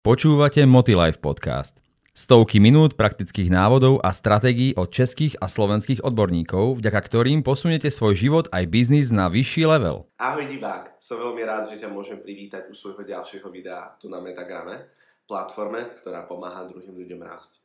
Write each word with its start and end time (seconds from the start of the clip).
Počúvate 0.00 0.64
Motilife 0.64 1.20
podcast. 1.20 1.76
Stovky 2.16 2.56
minút 2.56 2.96
praktických 2.96 3.52
návodov 3.52 4.00
a 4.00 4.16
stratégií 4.16 4.72
od 4.72 4.88
českých 4.88 5.36
a 5.36 5.44
slovenských 5.44 6.00
odborníkov, 6.00 6.80
vďaka 6.80 7.00
ktorým 7.04 7.44
posunete 7.44 7.92
svoj 7.92 8.16
život 8.16 8.48
aj 8.48 8.64
biznis 8.72 9.12
na 9.12 9.28
vyšší 9.28 9.68
level. 9.68 10.08
Ahoj 10.16 10.48
divák, 10.48 10.96
som 10.96 11.20
veľmi 11.20 11.44
rád, 11.44 11.68
že 11.68 11.84
ťa 11.84 11.92
môžem 11.92 12.16
privítať 12.16 12.72
u 12.72 12.74
svojho 12.74 13.04
ďalšieho 13.04 13.44
videa 13.52 13.92
tu 14.00 14.08
na 14.08 14.24
Metagrame, 14.24 14.88
platforme, 15.28 15.92
ktorá 15.92 16.24
pomáha 16.24 16.64
druhým 16.64 16.96
ľuďom 16.96 17.20
rásť. 17.20 17.60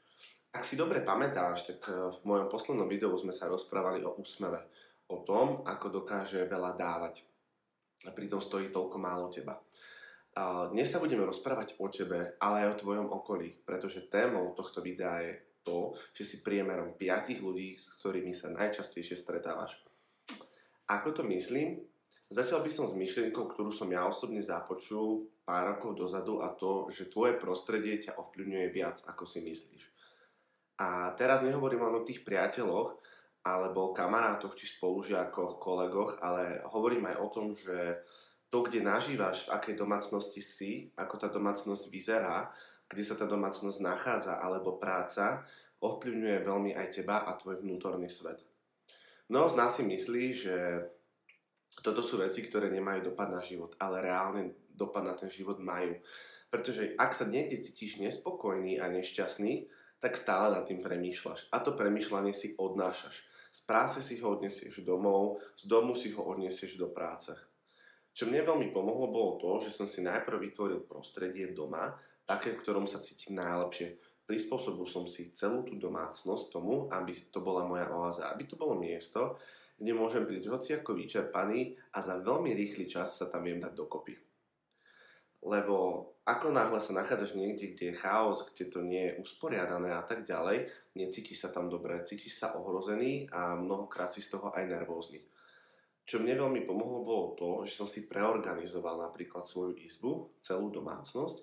Ak 0.52 0.67
si 0.67 0.75
dobre 0.75 1.07
pamätáš, 1.07 1.71
tak 1.71 1.88
eh, 1.88 1.95
v 1.95 2.20
mojom 2.27 2.52
poslednom 2.52 2.91
videu 2.91 3.15
sme 3.15 3.31
sa 3.31 3.47
rozprávali 3.47 4.04
o 4.04 4.11
úsmeve, 4.20 4.59
o 5.07 5.23
tom, 5.23 5.63
ako 5.63 6.04
dokáže 6.04 6.43
veľa 6.52 6.75
dávať 6.75 7.23
a 8.04 8.11
pritom 8.11 8.43
stojí 8.43 8.75
toľko 8.75 8.99
málo 8.99 9.31
teba. 9.31 9.55
Dnes 10.36 10.91
sa 10.91 10.99
budeme 10.99 11.23
rozprávať 11.23 11.79
o 11.79 11.88
tebe, 11.88 12.35
ale 12.43 12.67
aj 12.67 12.75
o 12.75 12.79
tvojom 12.84 13.07
okolí, 13.07 13.55
pretože 13.63 14.11
témou 14.11 14.52
tohto 14.52 14.84
videa 14.84 15.23
je 15.23 15.34
to, 15.63 15.95
že 16.11 16.27
si 16.27 16.38
priemerom 16.44 16.99
5 16.99 17.39
ľudí, 17.39 17.80
s 17.80 17.95
ktorými 17.95 18.35
sa 18.35 18.52
najčastejšie 18.52 19.16
stretávaš. 19.16 19.80
Ako 20.91 21.16
to 21.16 21.23
myslím? 21.31 21.80
Začal 22.27 22.59
by 22.59 22.67
som 22.67 22.84
s 22.84 22.99
myšlienkou, 22.99 23.48
ktorú 23.48 23.71
som 23.71 23.88
ja 23.88 24.03
osobne 24.03 24.44
započul 24.44 25.31
pár 25.48 25.71
rokov 25.71 25.95
dozadu 25.95 26.44
a 26.44 26.52
to, 26.52 26.91
že 26.91 27.08
tvoje 27.08 27.39
prostredie 27.39 28.03
ťa 28.03 28.20
ovplyvňuje 28.20 28.67
viac, 28.75 29.08
ako 29.08 29.23
si 29.23 29.39
myslíš. 29.39 29.88
A 30.83 31.16
teraz 31.16 31.47
nehovorím 31.47 31.88
len 31.88 31.95
o 31.95 32.03
tých 32.03 32.27
priateľoch, 32.27 32.99
alebo 33.47 33.95
kamarátoch, 33.95 34.58
či 34.59 34.67
spolužiakoch, 34.67 35.63
kolegoch, 35.63 36.20
ale 36.20 36.59
hovorím 36.75 37.08
aj 37.13 37.17
o 37.23 37.27
tom, 37.31 37.55
že 37.55 38.03
to, 38.55 38.64
kde 38.64 38.88
nažívaš, 38.88 39.52
v 39.52 39.59
akej 39.59 39.76
domácnosti 39.76 40.40
si, 40.40 40.88
ako 40.95 41.20
tá 41.20 41.27
domácnosť 41.27 41.91
vyzerá, 41.91 42.55
kde 42.88 43.04
sa 43.04 43.20
tá 43.20 43.28
domácnosť 43.28 43.84
nachádza, 43.84 44.40
alebo 44.40 44.80
práca, 44.80 45.44
ovplyvňuje 45.84 46.39
veľmi 46.39 46.72
aj 46.72 46.88
teba 46.88 47.28
a 47.28 47.36
tvoj 47.36 47.59
vnútorný 47.59 48.08
svet. 48.08 48.39
Mnoho 49.28 49.52
z 49.52 49.56
nás 49.59 49.75
si 49.75 49.84
myslí, 49.84 50.25
že 50.31 50.56
toto 51.84 52.00
sú 52.00 52.16
veci, 52.16 52.47
ktoré 52.47 52.72
nemajú 52.72 53.12
dopad 53.12 53.28
na 53.28 53.44
život, 53.44 53.75
ale 53.75 54.08
reálne 54.08 54.56
dopad 54.72 55.03
na 55.03 55.19
ten 55.19 55.28
život 55.28 55.59
majú. 55.59 56.00
Pretože 56.47 56.95
ak 56.95 57.12
sa 57.12 57.28
niekde 57.28 57.59
cítiš 57.59 58.00
nespokojný 58.00 58.80
a 58.80 58.88
nešťastný, 58.88 59.67
tak 60.00 60.16
stále 60.16 60.56
nad 60.56 60.64
tým 60.64 60.80
premýšľaš. 60.80 61.52
A 61.52 61.59
to 61.59 61.75
premýšľanie 61.75 62.31
si 62.31 62.56
odnášaš. 62.56 63.19
Z 63.52 63.67
práce 63.67 64.00
si 64.00 64.16
ho 64.23 64.31
odnesieš 64.31 64.80
domov, 64.88 65.44
z 65.59 65.67
domu 65.67 65.92
si 65.92 66.16
ho 66.16 66.23
odnesieš 66.23 66.80
do 66.80 66.88
práce. 66.88 67.36
Čo 68.16 68.31
mne 68.31 68.47
veľmi 68.47 68.71
pomohlo, 68.71 69.11
bolo 69.11 69.35
to, 69.35 69.67
že 69.67 69.75
som 69.75 69.91
si 69.91 69.99
najprv 69.99 70.39
vytvoril 70.39 70.88
prostredie 70.88 71.52
doma, 71.52 71.91
také, 72.23 72.55
v 72.55 72.63
ktorom 72.63 72.88
sa 72.88 73.03
cítim 73.03 73.35
najlepšie. 73.35 73.99
Prispôsobil 74.23 74.88
som 74.88 75.03
si 75.03 75.35
celú 75.35 75.67
tú 75.67 75.75
domácnosť 75.75 76.47
tomu, 76.47 76.88
aby 76.95 77.11
to 77.27 77.44
bola 77.44 77.67
moja 77.67 77.91
oáza, 77.91 78.31
aby 78.31 78.47
to 78.47 78.55
bolo 78.55 78.80
miesto, 78.80 79.35
kde 79.75 79.91
môžem 79.91 80.23
prísť 80.23 80.47
hoci 80.47 80.69
ako 80.80 80.95
vyčerpaný 80.95 81.75
a 81.91 81.99
za 81.99 82.16
veľmi 82.23 82.55
rýchly 82.55 82.88
čas 82.88 83.19
sa 83.19 83.27
tam 83.27 83.44
viem 83.44 83.59
dať 83.59 83.75
dokopy. 83.75 84.16
Lebo 85.44 85.75
ako 86.23 86.55
náhle 86.55 86.79
sa 86.79 86.95
nachádzaš 86.95 87.35
niekde, 87.35 87.75
kde 87.75 87.94
je 87.94 88.00
chaos, 88.00 88.47
kde 88.47 88.72
to 88.72 88.79
nie 88.79 89.11
je 89.11 89.19
usporiadané 89.19 89.91
a 89.91 90.02
tak 90.07 90.23
ďalej, 90.23 90.72
necítiš 90.95 91.45
sa 91.45 91.50
tam 91.52 91.67
dobre, 91.67 92.00
cítiš 92.02 92.39
sa 92.39 92.55
ohrozený 92.55 93.27
a 93.29 93.59
mnohokrát 93.59 94.09
si 94.16 94.23
z 94.23 94.39
toho 94.39 94.55
aj 94.55 94.63
nervózny. 94.66 95.22
Čo 96.06 96.22
mne 96.22 96.38
veľmi 96.38 96.61
pomohlo 96.70 97.02
bolo 97.02 97.25
to, 97.34 97.50
že 97.66 97.73
som 97.73 97.89
si 97.89 98.06
preorganizoval 98.06 99.02
napríklad 99.02 99.42
svoju 99.42 99.73
izbu, 99.81 100.38
celú 100.38 100.70
domácnosť, 100.70 101.38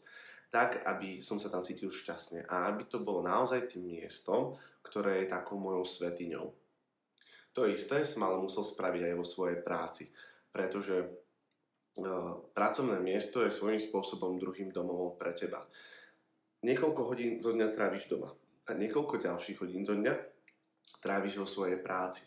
tak, 0.55 0.87
aby 0.87 1.19
som 1.19 1.43
sa 1.43 1.51
tam 1.51 1.67
cítil 1.67 1.91
šťastne 1.91 2.47
a 2.47 2.71
aby 2.71 2.87
to 2.87 3.03
bolo 3.03 3.27
naozaj 3.27 3.67
tým 3.67 3.91
miestom, 3.91 4.55
ktoré 4.87 5.25
je 5.25 5.33
takou 5.35 5.59
mojou 5.59 5.83
svetiňou. 5.83 6.47
To 7.53 7.69
isté 7.69 8.07
som 8.07 8.23
ale 8.25 8.41
musel 8.41 8.63
spraviť 8.63 9.13
aj 9.13 9.14
vo 9.19 9.27
svojej 9.27 9.59
práci, 9.61 10.09
pretože 10.55 11.05
e, 11.05 11.09
pracovné 12.55 13.01
miesto 13.01 13.45
je 13.45 13.53
svojím 13.53 13.81
spôsobom 13.81 14.41
druhým 14.41 14.73
domovom 14.73 15.19
pre 15.19 15.36
teba. 15.36 15.67
Niekoľko 16.63 17.03
hodín 17.03 17.33
zo 17.42 17.53
dňa 17.53 17.75
tráviš 17.75 18.09
doma 18.09 18.33
a 18.69 18.70
niekoľko 18.73 19.20
ďalších 19.20 19.59
hodín 19.61 19.83
zo 19.85 19.98
dňa 19.98 20.15
tráviš 21.03 21.42
vo 21.42 21.48
svojej 21.48 21.81
práci. 21.83 22.25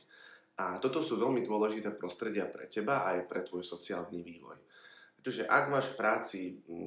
A 0.55 0.79
toto 0.79 1.03
sú 1.03 1.19
veľmi 1.19 1.43
dôležité 1.43 1.91
prostredia 1.91 2.47
pre 2.47 2.71
teba 2.71 3.03
aj 3.11 3.27
pre 3.27 3.43
tvoj 3.43 3.67
sociálny 3.67 4.23
vývoj. 4.23 4.55
Pretože 5.19 5.43
ak 5.43 5.63
máš 5.67 5.91
v 5.91 5.97
práci 5.99 6.39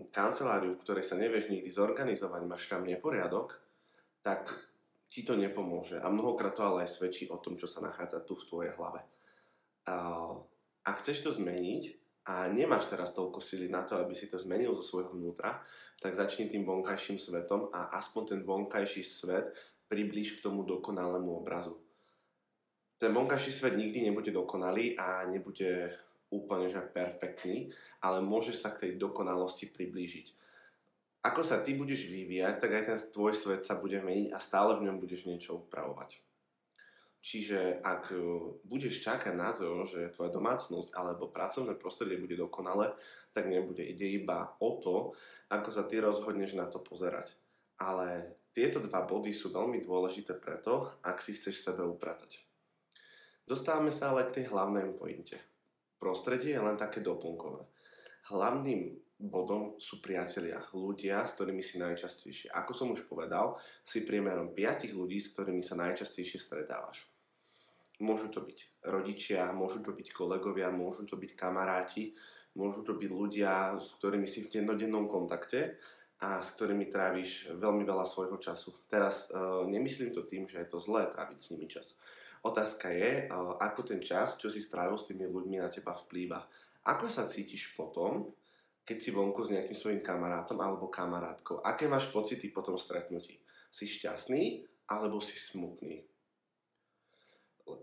kanceláriu, 0.09 0.73
v 0.73 0.83
ktorej 0.87 1.05
sa 1.05 1.21
nevieš 1.21 1.53
nikdy 1.53 1.69
zorganizovať, 1.69 2.41
máš 2.49 2.65
tam 2.65 2.89
neporiadok, 2.89 3.61
tak 4.25 4.49
ti 5.13 5.21
to 5.21 5.37
nepomôže. 5.37 6.01
A 6.01 6.09
mnohokrát 6.09 6.57
to 6.57 6.65
ale 6.65 6.89
aj 6.89 6.97
svedčí 6.97 7.29
o 7.29 7.37
tom, 7.43 7.61
čo 7.61 7.69
sa 7.69 7.85
nachádza 7.85 8.25
tu 8.25 8.33
v 8.39 8.47
tvojej 8.49 8.73
hlave. 8.79 9.05
Ak 10.87 11.05
chceš 11.05 11.29
to 11.29 11.31
zmeniť 11.37 11.83
a 12.31 12.49
nemáš 12.49 12.89
teraz 12.89 13.13
toľko 13.13 13.43
sily 13.43 13.69
na 13.69 13.85
to, 13.85 14.01
aby 14.01 14.17
si 14.17 14.33
to 14.33 14.41
zmenil 14.41 14.77
zo 14.81 14.85
svojho 14.85 15.13
vnútra, 15.13 15.61
tak 16.01 16.17
začni 16.17 16.49
tým 16.49 16.65
vonkajším 16.65 17.21
svetom 17.21 17.69
a 17.75 17.91
aspoň 18.01 18.23
ten 18.25 18.41
vonkajší 18.47 19.03
svet 19.05 19.53
priblíž 19.91 20.41
k 20.41 20.45
tomu 20.47 20.63
dokonalému 20.63 21.43
obrazu 21.43 21.88
ten 22.99 23.15
vonkajší 23.15 23.53
svet 23.55 23.75
nikdy 23.79 24.11
nebude 24.11 24.35
dokonalý 24.35 24.99
a 24.99 25.23
nebude 25.31 25.95
úplne 26.29 26.69
že 26.69 26.83
perfektný, 26.83 27.73
ale 28.05 28.21
môžeš 28.21 28.61
sa 28.61 28.75
k 28.75 28.85
tej 28.85 28.93
dokonalosti 29.01 29.71
priblížiť. 29.71 30.37
Ako 31.25 31.43
sa 31.43 31.63
ty 31.63 31.75
budeš 31.75 32.11
vyvíjať, 32.11 32.63
tak 32.63 32.71
aj 32.75 32.85
ten 32.85 32.99
tvoj 32.99 33.35
svet 33.35 33.63
sa 33.67 33.79
bude 33.79 33.99
meniť 33.99 34.35
a 34.35 34.39
stále 34.39 34.77
v 34.79 34.87
ňom 34.87 35.03
budeš 35.03 35.27
niečo 35.27 35.59
upravovať. 35.67 36.21
Čiže 37.19 37.83
ak 37.83 38.15
e, 38.15 38.19
budeš 38.63 39.03
čakať 39.03 39.35
na 39.35 39.51
to, 39.51 39.83
že 39.83 40.15
tvoja 40.15 40.31
domácnosť 40.31 40.95
alebo 40.95 41.35
pracovné 41.35 41.75
prostredie 41.75 42.23
bude 42.23 42.39
dokonale, 42.39 42.95
tak 43.35 43.51
nebude. 43.51 43.83
Ide 43.83 44.23
iba 44.23 44.55
o 44.63 44.79
to, 44.79 45.19
ako 45.51 45.69
sa 45.75 45.85
ty 45.85 45.99
rozhodneš 45.99 46.55
na 46.55 46.71
to 46.71 46.79
pozerať. 46.79 47.35
Ale 47.83 48.39
tieto 48.55 48.79
dva 48.79 49.03
body 49.03 49.35
sú 49.35 49.51
veľmi 49.51 49.83
dôležité 49.83 50.39
preto, 50.39 50.95
ak 51.03 51.19
si 51.19 51.35
chceš 51.35 51.59
sebe 51.59 51.83
upratať. 51.83 52.48
Dostávame 53.49 53.89
sa 53.89 54.13
ale 54.13 54.29
k 54.29 54.41
tej 54.41 54.53
hlavnej 54.53 54.93
pointe. 54.93 55.41
Prostredie 55.97 56.53
je 56.53 56.61
len 56.61 56.77
také 56.77 57.01
doplnkové. 57.01 57.65
Hlavným 58.29 58.93
bodom 59.17 59.81
sú 59.81 60.05
priatelia, 60.05 60.61
ľudia, 60.77 61.25
s 61.25 61.33
ktorými 61.33 61.65
si 61.65 61.81
najčastejšie. 61.81 62.53
Ako 62.53 62.77
som 62.77 62.93
už 62.93 63.09
povedal, 63.09 63.57
si 63.89 64.05
priemerom 64.05 64.53
5 64.53 64.93
ľudí, 64.93 65.17
s 65.17 65.33
ktorými 65.33 65.65
sa 65.65 65.81
najčastejšie 65.81 66.37
stretávaš. 66.37 67.09
Môžu 68.05 68.29
to 68.29 68.45
byť 68.45 68.85
rodičia, 68.85 69.49
môžu 69.57 69.81
to 69.81 69.97
byť 69.97 70.13
kolegovia, 70.13 70.69
môžu 70.69 71.09
to 71.09 71.17
byť 71.17 71.33
kamaráti, 71.33 72.13
môžu 72.53 72.85
to 72.85 73.01
byť 73.01 73.11
ľudia, 73.11 73.81
s 73.81 73.97
ktorými 73.97 74.29
si 74.29 74.45
v 74.45 74.61
dennodennom 74.61 75.09
kontakte 75.09 75.81
a 76.21 76.39
s 76.45 76.53
ktorými 76.53 76.93
tráviš 76.93 77.49
veľmi 77.57 77.83
veľa 77.83 78.05
svojho 78.05 78.37
času. 78.37 78.77
Teraz 78.93 79.33
e, 79.33 79.41
nemyslím 79.73 80.13
to 80.13 80.29
tým, 80.29 80.45
že 80.45 80.63
je 80.63 80.69
to 80.69 80.79
zlé 80.79 81.09
tráviť 81.09 81.39
s 81.41 81.49
nimi 81.57 81.65
čas. 81.65 81.97
Otázka 82.45 82.95
je, 82.95 83.27
ako 83.59 83.81
ten 83.83 83.99
čas, 83.99 84.39
čo 84.39 84.47
si 84.47 84.63
strávil 84.63 84.95
s 84.95 85.11
tými 85.11 85.27
ľuďmi 85.27 85.59
na 85.59 85.67
teba 85.67 85.97
vplýva. 85.97 86.39
Ako 86.87 87.11
sa 87.11 87.27
cítiš 87.27 87.75
potom, 87.75 88.31
keď 88.87 88.97
si 88.97 89.11
vonku 89.13 89.45
s 89.45 89.53
nejakým 89.53 89.77
svojim 89.77 90.01
kamarátom 90.01 90.57
alebo 90.63 90.89
kamarátkou? 90.89 91.61
Aké 91.61 91.91
máš 91.91 92.09
pocity 92.09 92.49
po 92.49 92.65
tom 92.65 92.79
stretnutí? 92.81 93.37
Si 93.69 93.85
šťastný 93.85 94.65
alebo 94.89 95.21
si 95.21 95.37
smutný? 95.37 96.07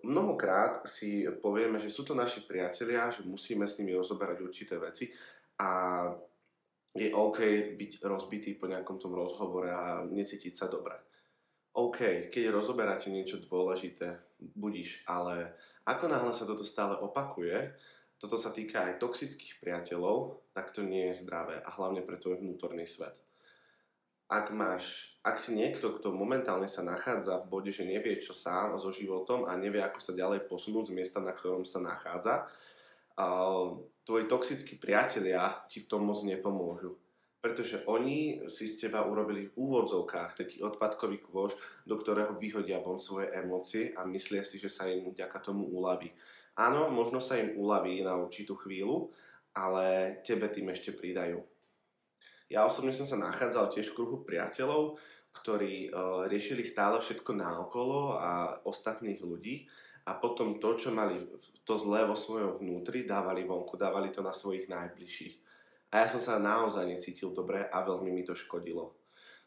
Mnohokrát 0.01 0.81
si 0.89 1.29
povieme, 1.43 1.77
že 1.77 1.93
sú 1.93 2.01
to 2.01 2.17
naši 2.17 2.41
priatelia, 2.49 3.13
že 3.13 3.21
musíme 3.21 3.69
s 3.69 3.77
nimi 3.77 3.93
rozoberať 3.93 4.41
určité 4.41 4.81
veci 4.81 5.13
a 5.61 6.09
je 6.95 7.13
OK 7.13 7.37
byť 7.77 7.91
rozbitý 8.01 8.57
po 8.57 8.65
nejakom 8.65 8.97
tom 8.97 9.13
rozhovore 9.13 9.69
a 9.69 10.01
necítiť 10.09 10.53
sa 10.57 10.65
dobre. 10.71 10.97
OK, 11.75 12.31
keď 12.33 12.55
rozoberáte 12.55 13.11
niečo 13.11 13.43
dôležité, 13.45 14.34
budíš, 14.39 15.03
ale 15.07 15.55
ako 15.85 16.09
náhle 16.09 16.33
sa 16.33 16.47
toto 16.47 16.65
stále 16.65 16.97
opakuje, 16.97 17.73
toto 18.15 18.39
sa 18.39 18.49
týka 18.49 18.87
aj 18.89 18.99
toxických 19.03 19.59
priateľov, 19.59 20.47
tak 20.55 20.71
to 20.71 20.81
nie 20.81 21.11
je 21.11 21.21
zdravé 21.25 21.59
a 21.59 21.69
hlavne 21.75 22.01
pre 22.01 22.15
tvoj 22.15 22.39
vnútorný 22.39 22.87
svet. 22.87 23.19
Ak, 24.25 24.49
máš, 24.49 25.15
ak 25.21 25.37
si 25.37 25.53
niekto, 25.53 25.93
kto 26.01 26.09
momentálne 26.09 26.65
sa 26.65 26.81
nachádza 26.81 27.45
v 27.45 27.49
bode, 27.51 27.69
že 27.69 27.85
nevie 27.85 28.17
čo 28.17 28.33
sám 28.33 28.73
so 28.81 28.89
životom 28.89 29.45
a 29.45 29.53
nevie 29.53 29.85
ako 29.85 30.01
sa 30.01 30.17
ďalej 30.17 30.49
posunúť 30.49 30.89
z 30.89 30.95
miesta, 30.97 31.21
na 31.21 31.29
ktorom 31.29 31.61
sa 31.61 31.77
nachádza, 31.77 32.49
tvoji 34.01 34.25
toxickí 34.25 34.81
priatelia 34.81 35.61
ti 35.69 35.85
v 35.85 35.87
tom 35.87 36.03
moc 36.03 36.25
nepomôžu 36.25 37.04
pretože 37.45 37.85
oni 37.85 38.41
si 38.49 38.65
z 38.65 38.89
teba 38.89 39.05
urobili 39.05 39.45
v 39.45 39.53
úvodzovkách 39.53 40.33
taký 40.33 40.65
odpadkový 40.65 41.21
kôž, 41.21 41.53
do 41.85 41.93
ktorého 41.93 42.33
vyhodia 42.41 42.81
von 42.81 42.97
svoje 42.97 43.29
emócie 43.37 43.93
a 43.93 44.01
myslia 44.09 44.41
si, 44.41 44.57
že 44.57 44.65
sa 44.65 44.89
im 44.89 45.13
vďaka 45.13 45.45
tomu 45.45 45.69
uľaví. 45.69 46.09
Áno, 46.57 46.89
možno 46.89 47.21
sa 47.21 47.37
im 47.37 47.53
uľaví 47.53 48.01
na 48.01 48.17
určitú 48.17 48.57
chvíľu, 48.57 49.13
ale 49.53 50.17
tebe 50.25 50.49
tým 50.49 50.73
ešte 50.73 50.89
pridajú. 50.97 51.37
Ja 52.49 52.65
osobne 52.65 52.97
som 52.97 53.05
sa 53.05 53.21
nachádzal 53.21 53.69
tiež 53.69 53.93
v 53.93 53.97
kruhu 54.01 54.17
priateľov, 54.25 54.97
ktorí 55.37 55.93
uh, 55.93 56.25
riešili 56.25 56.65
stále 56.65 56.97
všetko 56.97 57.29
naokolo 57.29 58.17
a 58.17 58.57
ostatných 58.65 59.21
ľudí 59.21 59.69
a 60.09 60.17
potom 60.17 60.57
to, 60.57 60.73
čo 60.81 60.89
mali 60.89 61.21
to 61.61 61.77
zlé 61.77 62.09
vo 62.09 62.17
svojom 62.17 62.57
vnútri, 62.57 63.05
dávali 63.05 63.45
vonku, 63.45 63.77
dávali 63.77 64.09
to 64.09 64.25
na 64.25 64.33
svojich 64.33 64.65
najbližších. 64.65 65.44
A 65.95 66.03
ja 66.03 66.11
som 66.11 66.19
sa 66.19 66.35
naozaj 66.35 66.83
necítil 66.83 67.31
dobre 67.31 67.63
a 67.71 67.77
veľmi 67.79 68.11
mi 68.11 68.27
to 68.27 68.35
škodilo. 68.35 68.99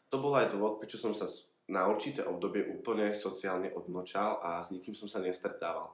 To 0.09 0.17
bol 0.17 0.33
aj 0.33 0.49
dôvod, 0.49 0.81
prečo 0.81 0.97
som 0.97 1.13
sa 1.13 1.29
na 1.69 1.85
určité 1.85 2.25
obdobie 2.25 2.65
úplne 2.65 3.13
sociálne 3.13 3.69
odnočal 3.69 4.41
a 4.41 4.57
s 4.65 4.73
nikým 4.73 4.97
som 4.97 5.05
sa 5.05 5.21
nestretával. 5.21 5.93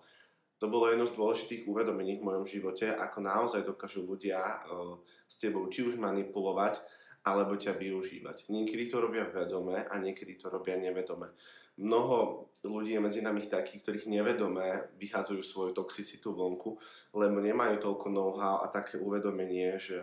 To 0.64 0.72
bolo 0.72 0.88
jedno 0.88 1.04
z 1.04 1.20
dôležitých 1.20 1.68
uvedomení 1.68 2.16
v 2.16 2.32
mojom 2.32 2.48
živote, 2.48 2.88
ako 2.88 3.20
naozaj 3.20 3.68
dokážu 3.68 4.08
ľudia 4.08 4.40
uh, 4.40 4.96
s 5.28 5.36
tebou 5.36 5.68
či 5.68 5.84
už 5.84 6.00
manipulovať, 6.00 6.80
alebo 7.28 7.60
ťa 7.60 7.76
využívať. 7.76 8.48
Niekedy 8.48 8.88
to 8.88 9.04
robia 9.04 9.28
vedome 9.28 9.84
a 9.84 9.94
niekedy 10.00 10.40
to 10.40 10.48
robia 10.48 10.80
nevedome. 10.80 11.36
Mnoho 11.76 12.48
ľudí 12.64 12.96
je 12.96 13.04
medzi 13.04 13.20
nami 13.20 13.44
takých, 13.52 13.84
ktorých 13.84 14.08
nevedome 14.08 14.96
vychádzajú 14.96 15.42
svoju 15.44 15.72
toxicitu 15.76 16.32
vonku, 16.32 16.80
lebo 17.12 17.44
nemajú 17.44 17.76
toľko 17.84 18.08
know-how 18.08 18.64
a 18.64 18.72
také 18.72 18.96
uvedomenie, 18.96 19.76
že 19.76 20.00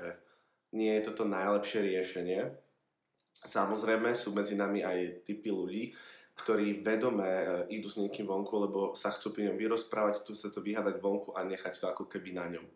nie 0.73 0.93
je 0.99 1.07
toto 1.13 1.29
najlepšie 1.29 1.85
riešenie. 1.85 2.41
Samozrejme 3.33 4.13
sú 4.17 4.33
medzi 4.33 4.57
nami 4.57 4.85
aj 4.85 5.25
typy 5.29 5.53
ľudí, 5.53 5.93
ktorí 6.33 6.81
vedome 6.81 7.29
e, 7.29 7.47
idú 7.77 7.93
s 7.93 8.01
niekým 8.01 8.25
vonku, 8.25 8.55
lebo 8.57 8.81
sa 8.97 9.13
chcú 9.13 9.37
pri 9.37 9.53
ňom 9.53 9.57
vyrozprávať, 9.61 10.25
tu 10.25 10.33
sa 10.33 10.49
to 10.49 10.65
vyhádať 10.65 11.01
vonku 11.01 11.37
a 11.37 11.45
nechať 11.45 11.77
to 11.77 11.87
ako 11.93 12.09
keby 12.09 12.33
na 12.33 12.49
ňom. 12.49 12.67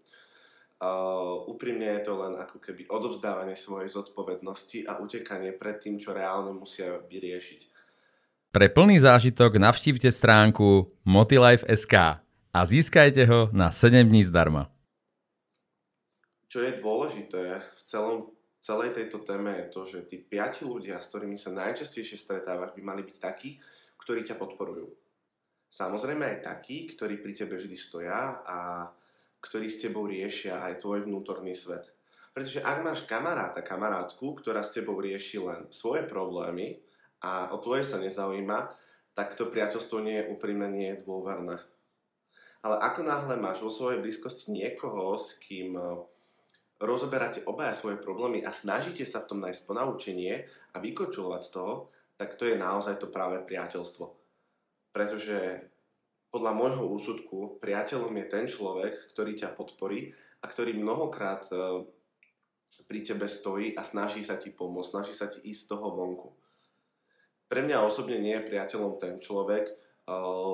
Uh, 0.76 1.48
úprimne 1.48 1.88
je 1.88 2.04
to 2.04 2.20
len 2.20 2.36
ako 2.36 2.60
keby 2.60 2.84
odovzdávanie 2.92 3.56
svojej 3.56 3.88
zodpovednosti 3.88 4.84
a 4.84 5.00
utekanie 5.00 5.56
pred 5.56 5.80
tým, 5.80 5.96
čo 5.96 6.12
reálne 6.12 6.52
musia 6.52 7.00
vyriešiť. 7.00 7.60
Pre 8.52 8.66
plný 8.68 9.00
zážitok 9.00 9.56
navštívte 9.56 10.12
stránku 10.12 10.92
motilife.sk 11.08 12.20
a 12.52 12.60
získajte 12.60 13.24
ho 13.24 13.48
na 13.56 13.72
7 13.72 14.04
dní 14.04 14.28
zdarma. 14.28 14.75
Čo 16.56 16.64
je 16.64 16.80
dôležité 16.80 17.60
v 17.60 17.80
celom, 17.84 18.32
celej 18.64 18.96
tejto 18.96 19.20
téme 19.28 19.52
je 19.60 19.66
to, 19.68 19.84
že 19.84 20.08
tí 20.08 20.16
piati 20.16 20.64
ľudia, 20.64 20.96
s 20.96 21.12
ktorými 21.12 21.36
sa 21.36 21.52
najčastejšie 21.52 22.16
stretávaš, 22.16 22.72
by 22.72 22.80
mali 22.80 23.04
byť 23.04 23.16
takí, 23.20 23.60
ktorí 24.00 24.24
ťa 24.24 24.40
podporujú. 24.40 24.88
Samozrejme 25.68 26.24
aj 26.24 26.48
takí, 26.48 26.88
ktorí 26.88 27.20
pri 27.20 27.36
tebe 27.36 27.60
vždy 27.60 27.76
stoja 27.76 28.40
a 28.40 28.88
ktorí 29.44 29.68
s 29.68 29.84
tebou 29.84 30.08
riešia 30.08 30.64
aj 30.64 30.80
tvoj 30.80 31.04
vnútorný 31.04 31.52
svet. 31.52 31.92
Pretože 32.32 32.64
ak 32.64 32.80
máš 32.80 33.04
kamaráta, 33.04 33.60
kamarátku, 33.60 34.40
ktorá 34.40 34.64
s 34.64 34.72
tebou 34.72 34.96
rieši 34.96 35.36
len 35.44 35.68
svoje 35.68 36.08
problémy 36.08 36.80
a 37.20 37.52
o 37.52 37.60
tvoje 37.60 37.84
sa 37.84 38.00
nezaujíma, 38.00 38.72
tak 39.12 39.36
to 39.36 39.52
priateľstvo 39.52 40.00
nie 40.00 40.24
je 40.24 40.28
úprimné, 40.32 40.72
nie 40.72 40.88
je 40.96 41.04
dôverné. 41.04 41.60
Ale 42.64 42.80
ako 42.80 43.04
náhle 43.04 43.36
máš 43.36 43.60
vo 43.60 43.68
svojej 43.68 44.00
blízkosti 44.00 44.56
niekoho, 44.56 45.20
s 45.20 45.36
kým 45.36 45.76
rozoberáte 46.80 47.40
obaja 47.48 47.72
svoje 47.72 47.96
problémy 47.96 48.44
a 48.44 48.52
snažíte 48.52 49.08
sa 49.08 49.24
v 49.24 49.28
tom 49.32 49.38
nájsť 49.40 49.62
ponaučenie 49.64 50.44
a 50.72 50.76
vykočulovať 50.76 51.42
z 51.42 51.50
toho, 51.52 51.72
tak 52.16 52.36
to 52.36 52.48
je 52.48 52.56
naozaj 52.56 53.00
to 53.00 53.08
práve 53.08 53.40
priateľstvo. 53.44 54.04
Pretože 54.92 55.68
podľa 56.32 56.52
môjho 56.52 56.84
úsudku 56.84 57.60
priateľom 57.60 58.12
je 58.12 58.26
ten 58.28 58.44
človek, 58.44 59.08
ktorý 59.12 59.32
ťa 59.36 59.56
podporí 59.56 60.12
a 60.40 60.44
ktorý 60.48 60.76
mnohokrát 60.76 61.48
e, 61.48 61.88
pri 62.84 63.00
tebe 63.00 63.24
stojí 63.24 63.72
a 63.72 63.80
snaží 63.80 64.20
sa 64.20 64.36
ti 64.36 64.52
pomôcť, 64.52 64.90
snaží 64.92 65.14
sa 65.16 65.32
ti 65.32 65.40
ísť 65.48 65.60
z 65.64 65.68
toho 65.72 65.86
vonku. 65.96 66.28
Pre 67.46 67.60
mňa 67.62 67.88
osobne 67.88 68.20
nie 68.20 68.36
je 68.36 68.48
priateľom 68.52 69.00
ten 69.00 69.16
človek, 69.16 69.64
e, 69.64 69.74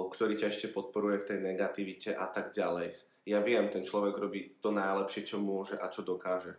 ktorý 0.06 0.38
ťa 0.38 0.50
ešte 0.54 0.70
podporuje 0.70 1.22
v 1.22 1.28
tej 1.34 1.38
negativite 1.42 2.10
a 2.14 2.30
tak 2.30 2.54
ďalej. 2.54 2.94
Ja 3.22 3.38
viem, 3.38 3.70
ten 3.70 3.86
človek 3.86 4.18
robí 4.18 4.58
to 4.58 4.74
najlepšie, 4.74 5.22
čo 5.22 5.38
môže 5.38 5.78
a 5.78 5.86
čo 5.86 6.02
dokáže. 6.02 6.58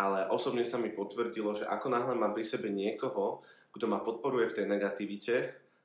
Ale 0.00 0.24
osobne 0.32 0.64
sa 0.64 0.80
mi 0.80 0.88
potvrdilo, 0.88 1.52
že 1.52 1.68
ako 1.68 1.92
náhle 1.92 2.16
mám 2.16 2.32
pri 2.32 2.48
sebe 2.48 2.72
niekoho, 2.72 3.44
kto 3.72 3.84
ma 3.88 4.00
podporuje 4.00 4.48
v 4.48 4.56
tej 4.56 4.66
negativite, 4.68 5.36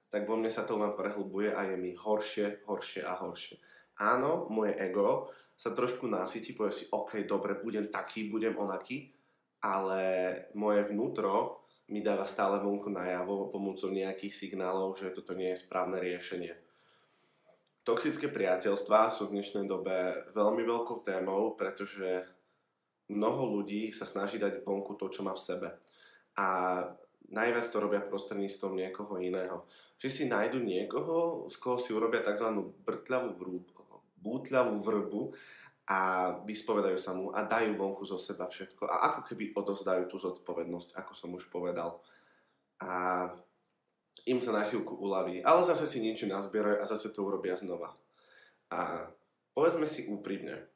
tak 0.07 0.23
vo 0.23 0.39
mne 0.39 0.47
sa 0.47 0.63
to 0.63 0.79
len 0.79 0.95
prehlbuje 0.95 1.51
a 1.51 1.67
je 1.67 1.75
mi 1.75 1.91
horšie, 1.91 2.63
horšie 2.63 3.03
a 3.03 3.19
horšie. 3.19 3.59
Áno, 3.99 4.47
moje 4.47 4.79
ego 4.79 5.27
sa 5.57 5.75
trošku 5.75 6.07
nasytí, 6.07 6.55
povie 6.55 6.71
si, 6.71 6.85
OK, 6.93 7.27
dobre, 7.27 7.59
budem 7.59 7.91
taký, 7.91 8.31
budem 8.31 8.55
onaký, 8.55 9.11
ale 9.59 10.01
moje 10.55 10.87
vnútro 10.87 11.65
mi 11.91 12.03
dáva 12.03 12.27
stále 12.27 12.59
vonku 12.59 12.91
najavo 12.91 13.49
pomocou 13.49 13.91
nejakých 13.91 14.35
signálov, 14.35 14.95
že 14.99 15.11
toto 15.11 15.33
nie 15.33 15.55
je 15.55 15.63
správne 15.63 15.97
riešenie. 15.99 16.66
Toxické 17.87 18.27
priateľstvá 18.27 19.07
sú 19.07 19.31
v 19.31 19.39
dnešnej 19.39 19.63
dobe 19.63 19.95
veľmi 20.35 20.59
veľkou 20.59 21.07
témou, 21.07 21.55
pretože 21.55 22.19
mnoho 23.07 23.47
ľudí 23.47 23.95
sa 23.95 24.03
snaží 24.03 24.35
dať 24.35 24.67
vonku 24.67 24.99
to, 24.99 25.07
čo 25.07 25.23
má 25.23 25.31
v 25.31 25.39
sebe. 25.39 25.69
A 26.35 26.83
najviac 27.31 27.63
to 27.71 27.79
robia 27.79 28.03
prostredníctvom 28.03 28.75
niekoho 28.75 29.15
iného. 29.23 29.63
Že 30.03 30.07
si 30.11 30.23
nájdu 30.27 30.59
niekoho, 30.59 31.47
z 31.47 31.55
koho 31.63 31.79
si 31.79 31.95
urobia 31.95 32.19
tzv. 32.27 32.51
brtľavú 32.83 33.39
vrúbu, 33.39 33.71
bútľavú 34.19 34.83
vrbu 34.83 35.21
a 35.87 35.99
vyspovedajú 36.43 36.99
sa 36.99 37.15
mu 37.15 37.31
a 37.31 37.47
dajú 37.47 37.71
vonku 37.79 38.03
zo 38.03 38.19
seba 38.19 38.51
všetko 38.51 38.83
a 38.83 39.15
ako 39.15 39.31
keby 39.31 39.55
odovzdajú 39.55 40.11
tú 40.11 40.19
zodpovednosť, 40.19 40.99
ako 40.99 41.15
som 41.15 41.31
už 41.31 41.47
povedal. 41.47 42.03
A 42.83 43.31
im 44.27 44.43
sa 44.43 44.51
na 44.51 44.67
chvíľku 44.67 44.99
uľaví, 44.99 45.41
ale 45.41 45.61
zase 45.63 45.87
si 45.87 46.03
niečo 46.03 46.27
nazbierajú 46.27 46.83
a 46.83 46.89
zase 46.89 47.15
to 47.15 47.23
urobia 47.23 47.55
znova. 47.55 47.95
A 48.69 49.07
povedzme 49.55 49.87
si 49.87 50.11
úprimne, 50.11 50.67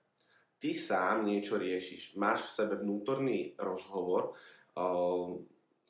ty 0.58 0.72
sám 0.72 1.28
niečo 1.28 1.60
riešiš, 1.60 2.16
máš 2.16 2.48
v 2.48 2.54
sebe 2.56 2.76
vnútorný 2.80 3.60
rozhovor, 3.60 4.34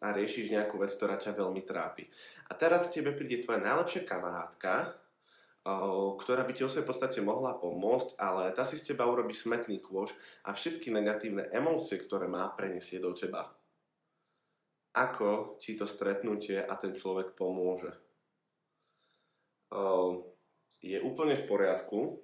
a 0.02 0.08
riešiš 0.18 0.50
nejakú 0.50 0.82
vec, 0.82 0.90
ktorá 0.98 1.14
ťa 1.22 1.38
veľmi 1.38 1.62
trápi. 1.62 2.10
A 2.50 2.58
teraz 2.58 2.90
k 2.90 3.00
tebe 3.00 3.14
príde 3.14 3.46
tvoja 3.46 3.62
najlepšia 3.62 4.02
kamarátka, 4.02 4.98
ktorá 6.18 6.42
by 6.42 6.52
ti 6.58 6.66
o 6.66 6.72
svojej 6.74 6.90
podstate 6.90 7.22
mohla 7.22 7.54
pomôcť, 7.54 8.18
ale 8.18 8.50
tá 8.58 8.66
si 8.66 8.82
z 8.82 8.92
teba 8.92 9.06
urobí 9.06 9.38
smetný 9.38 9.78
kôž 9.78 10.10
a 10.42 10.58
všetky 10.58 10.90
negatívne 10.90 11.46
emócie, 11.54 12.02
ktoré 12.02 12.26
má, 12.26 12.50
prenesie 12.58 12.98
do 12.98 13.14
teba. 13.14 13.54
Ako 14.92 15.56
ti 15.62 15.80
to 15.80 15.88
stretnutie 15.88 16.60
a 16.60 16.74
ten 16.76 16.92
človek 16.92 17.36
pomôže? 17.36 17.96
Je 20.84 20.98
úplne 21.00 21.40
v 21.40 21.48
poriadku, 21.48 22.20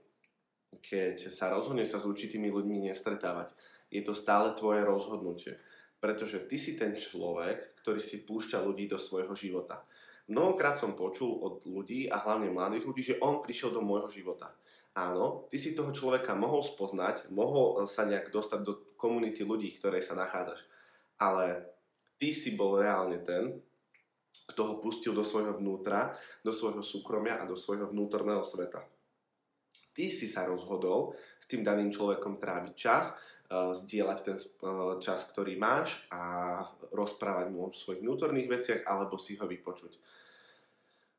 keď 0.83 1.31
sa 1.31 1.53
rozhodne 1.53 1.88
sa 1.88 2.01
s 2.01 2.07
určitými 2.07 2.51
ľuďmi 2.51 2.91
nestretávať. 2.91 3.55
Je 3.88 4.03
to 4.03 4.12
stále 4.12 4.51
tvoje 4.51 4.83
rozhodnutie 4.83 5.55
pretože 5.97 6.45
ty 6.45 6.62
si 6.62 6.77
ten 6.77 6.93
človek, 6.93 7.81
ktorý 7.81 7.97
si 7.97 8.21
púšťa 8.25 8.62
ľudí 8.62 8.86
do 8.86 9.01
svojho 9.01 9.33
života. 9.33 9.81
Mnohokrát 10.27 10.77
som 10.77 10.93
počul 10.93 11.39
od 11.39 11.63
ľudí 11.65 12.12
a 12.12 12.19
hlavne 12.19 12.51
mladých 12.51 12.86
ľudí, 12.86 13.01
že 13.01 13.19
on 13.24 13.39
prišiel 13.41 13.71
do 13.74 13.81
môjho 13.81 14.12
života. 14.12 14.51
Áno, 14.97 15.45
ty 15.47 15.62
si 15.62 15.77
toho 15.77 15.93
človeka 15.93 16.33
mohol 16.33 16.65
spoznať, 16.65 17.29
mohol 17.29 17.86
sa 17.86 18.03
nejak 18.05 18.33
dostať 18.33 18.59
do 18.65 18.74
komunity 18.97 19.45
ľudí, 19.45 19.71
ktorej 19.77 20.01
sa 20.01 20.17
nachádzaš. 20.17 20.65
Ale 21.21 21.76
ty 22.17 22.33
si 22.33 22.53
bol 22.57 22.81
reálne 22.81 23.21
ten, 23.21 23.57
kto 24.47 24.62
ho 24.63 24.75
pustil 24.83 25.15
do 25.15 25.25
svojho 25.25 25.57
vnútra, 25.57 26.13
do 26.43 26.53
svojho 26.53 26.83
súkromia 26.83 27.41
a 27.41 27.50
do 27.50 27.57
svojho 27.57 27.89
vnútorného 27.89 28.41
sveta. 28.45 28.86
Ty 29.93 30.05
si 30.13 30.29
sa 30.29 30.45
rozhodol 30.45 31.17
s 31.41 31.45
tým 31.50 31.65
daným 31.65 31.89
človekom 31.89 32.38
tráviť 32.38 32.74
čas, 32.77 33.17
Eh, 33.47 33.71
zdieľať 33.71 34.19
ten 34.27 34.36
eh, 34.36 35.00
čas, 35.00 35.24
ktorý 35.31 35.55
máš 35.55 36.03
a 36.12 36.59
rozprávať 36.91 37.47
mu 37.47 37.71
o 37.71 37.71
svojich 37.71 38.03
vnútorných 38.03 38.51
veciach 38.51 38.81
alebo 38.83 39.15
si 39.15 39.39
ho 39.39 39.47
vypočuť. 39.47 39.95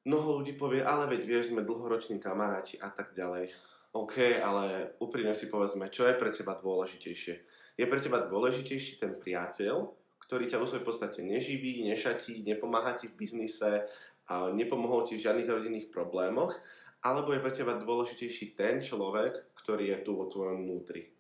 Mnoho 0.05 0.40
ľudí 0.40 0.52
povie, 0.52 0.85
ale 0.85 1.09
veď 1.09 1.25
vieš, 1.25 1.57
sme 1.57 1.64
dlhoroční 1.64 2.21
kamaráti 2.21 2.76
a 2.85 2.93
tak 2.93 3.17
ďalej. 3.17 3.49
OK, 3.97 4.45
ale 4.45 4.93
úprimne 5.00 5.33
si 5.33 5.49
povedzme, 5.49 5.88
čo 5.88 6.05
je 6.05 6.21
pre 6.21 6.28
teba 6.28 6.52
dôležitejšie. 6.52 7.35
Je 7.81 7.87
pre 7.88 7.97
teba 7.97 8.21
dôležitejší 8.21 9.00
ten 9.00 9.17
priateľ, 9.17 9.88
ktorý 10.28 10.44
ťa 10.44 10.61
vo 10.61 10.68
svojej 10.68 10.85
podstate 10.85 11.25
neživí, 11.25 11.80
nešatí, 11.88 12.44
nepomáha 12.44 12.92
ti 12.92 13.08
v 13.08 13.16
biznise, 13.16 13.88
nepomohol 14.28 15.08
ti 15.08 15.16
v 15.16 15.25
žiadnych 15.25 15.49
rodinných 15.49 15.88
problémoch, 15.88 16.52
alebo 17.00 17.32
je 17.32 17.40
pre 17.40 17.52
teba 17.56 17.80
dôležitejší 17.80 18.52
ten 18.52 18.85
človek, 18.85 19.56
ktorý 19.56 19.97
je 19.97 19.99
tu 20.04 20.12
vo 20.12 20.28
tvojom 20.28 20.68
vnútri 20.68 21.18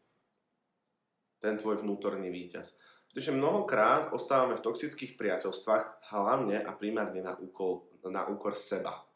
ten 1.38 1.54
tvoj 1.58 1.82
vnútorný 1.82 2.30
víťaz. 2.30 2.74
Pretože 3.08 3.34
mnohokrát 3.34 4.12
ostávame 4.12 4.58
v 4.58 4.64
toxických 4.66 5.16
priateľstvách 5.16 6.12
hlavne 6.12 6.60
a 6.60 6.70
primárne 6.76 7.24
na 7.24 7.34
úkol, 7.38 7.88
na 8.04 8.28
úkor 8.28 8.52
seba. 8.52 9.06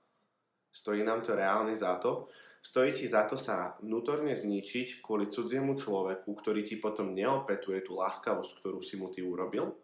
Stojí 0.73 1.05
nám 1.05 1.21
to 1.21 1.37
reálne 1.37 1.77
za 1.77 2.01
to? 2.01 2.33
Stojí 2.63 2.95
ti 2.95 3.11
za 3.11 3.27
to 3.27 3.35
sa 3.35 3.77
vnútorne 3.83 4.33
zničiť 4.33 5.03
kvôli 5.03 5.29
cudziemu 5.29 5.75
človeku, 5.75 6.31
ktorý 6.31 6.63
ti 6.63 6.79
potom 6.79 7.13
neopetuje 7.13 7.83
tú 7.85 7.99
láskavosť, 7.99 8.63
ktorú 8.63 8.81
si 8.81 8.97
mu 8.97 9.11
ty 9.11 9.21
urobil? 9.21 9.82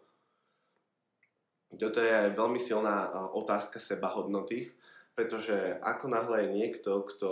Toto 1.77 2.01
je 2.01 2.09
aj 2.09 2.33
veľmi 2.33 2.57
silná 2.57 3.13
otázka 3.35 3.77
sebahodnoty, 3.77 4.73
pretože 5.13 5.77
ako 5.83 6.09
náhle 6.09 6.47
je 6.47 6.55
niekto, 6.55 7.05
kto 7.05 7.29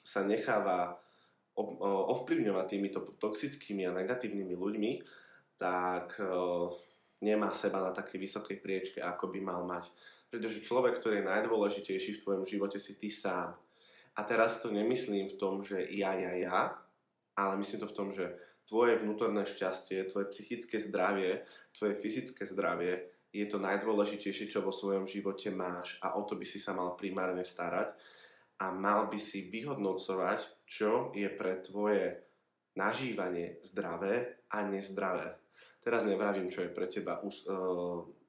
sa 0.00 0.24
necháva 0.24 0.96
ovplyvňovať 1.52 2.66
týmito 2.70 3.04
toxickými 3.20 3.84
a 3.84 3.92
negatívnymi 3.92 4.54
ľuďmi, 4.56 4.92
tak 5.60 6.16
nemá 7.20 7.52
seba 7.52 7.84
na 7.84 7.92
takej 7.92 8.18
vysokej 8.18 8.56
priečke, 8.64 8.98
ako 9.04 9.28
by 9.28 9.40
mal 9.44 9.62
mať. 9.68 9.92
Pretože 10.32 10.64
človek, 10.64 10.96
ktorý 10.96 11.20
je 11.20 11.28
najdôležitejší 11.28 12.10
v 12.18 12.22
tvojom 12.24 12.44
živote, 12.48 12.80
si 12.80 12.96
ty 12.96 13.12
sám. 13.12 13.52
A 14.16 14.20
teraz 14.24 14.64
to 14.64 14.72
nemyslím 14.72 15.28
v 15.28 15.36
tom, 15.36 15.60
že 15.60 15.84
ja, 15.92 16.16
ja, 16.16 16.32
ja, 16.32 16.60
ale 17.36 17.60
myslím 17.60 17.84
to 17.84 17.92
v 17.92 17.96
tom, 17.96 18.08
že 18.16 18.32
tvoje 18.64 18.96
vnútorné 18.96 19.44
šťastie, 19.44 20.08
tvoje 20.08 20.32
psychické 20.32 20.80
zdravie, 20.80 21.44
tvoje 21.76 22.00
fyzické 22.00 22.48
zdravie 22.48 23.12
je 23.32 23.48
to 23.48 23.56
najdôležitejšie, 23.56 24.52
čo 24.52 24.60
vo 24.60 24.70
svojom 24.70 25.08
živote 25.08 25.48
máš 25.48 25.96
a 26.04 26.20
o 26.20 26.22
to 26.28 26.36
by 26.36 26.44
si 26.44 26.60
sa 26.60 26.76
mal 26.76 26.92
primárne 27.00 27.40
starať 27.40 27.96
a 28.60 28.68
mal 28.68 29.08
by 29.08 29.16
si 29.16 29.48
vyhodnocovať, 29.48 30.68
čo 30.68 31.10
je 31.16 31.26
pre 31.32 31.64
tvoje 31.64 32.28
nažívanie 32.76 33.58
zdravé 33.64 34.44
a 34.52 34.68
nezdravé. 34.68 35.40
Teraz 35.80 36.04
nevravím, 36.04 36.52
čo 36.52 36.62
je 36.62 36.70
pre 36.70 36.86
teba 36.86 37.18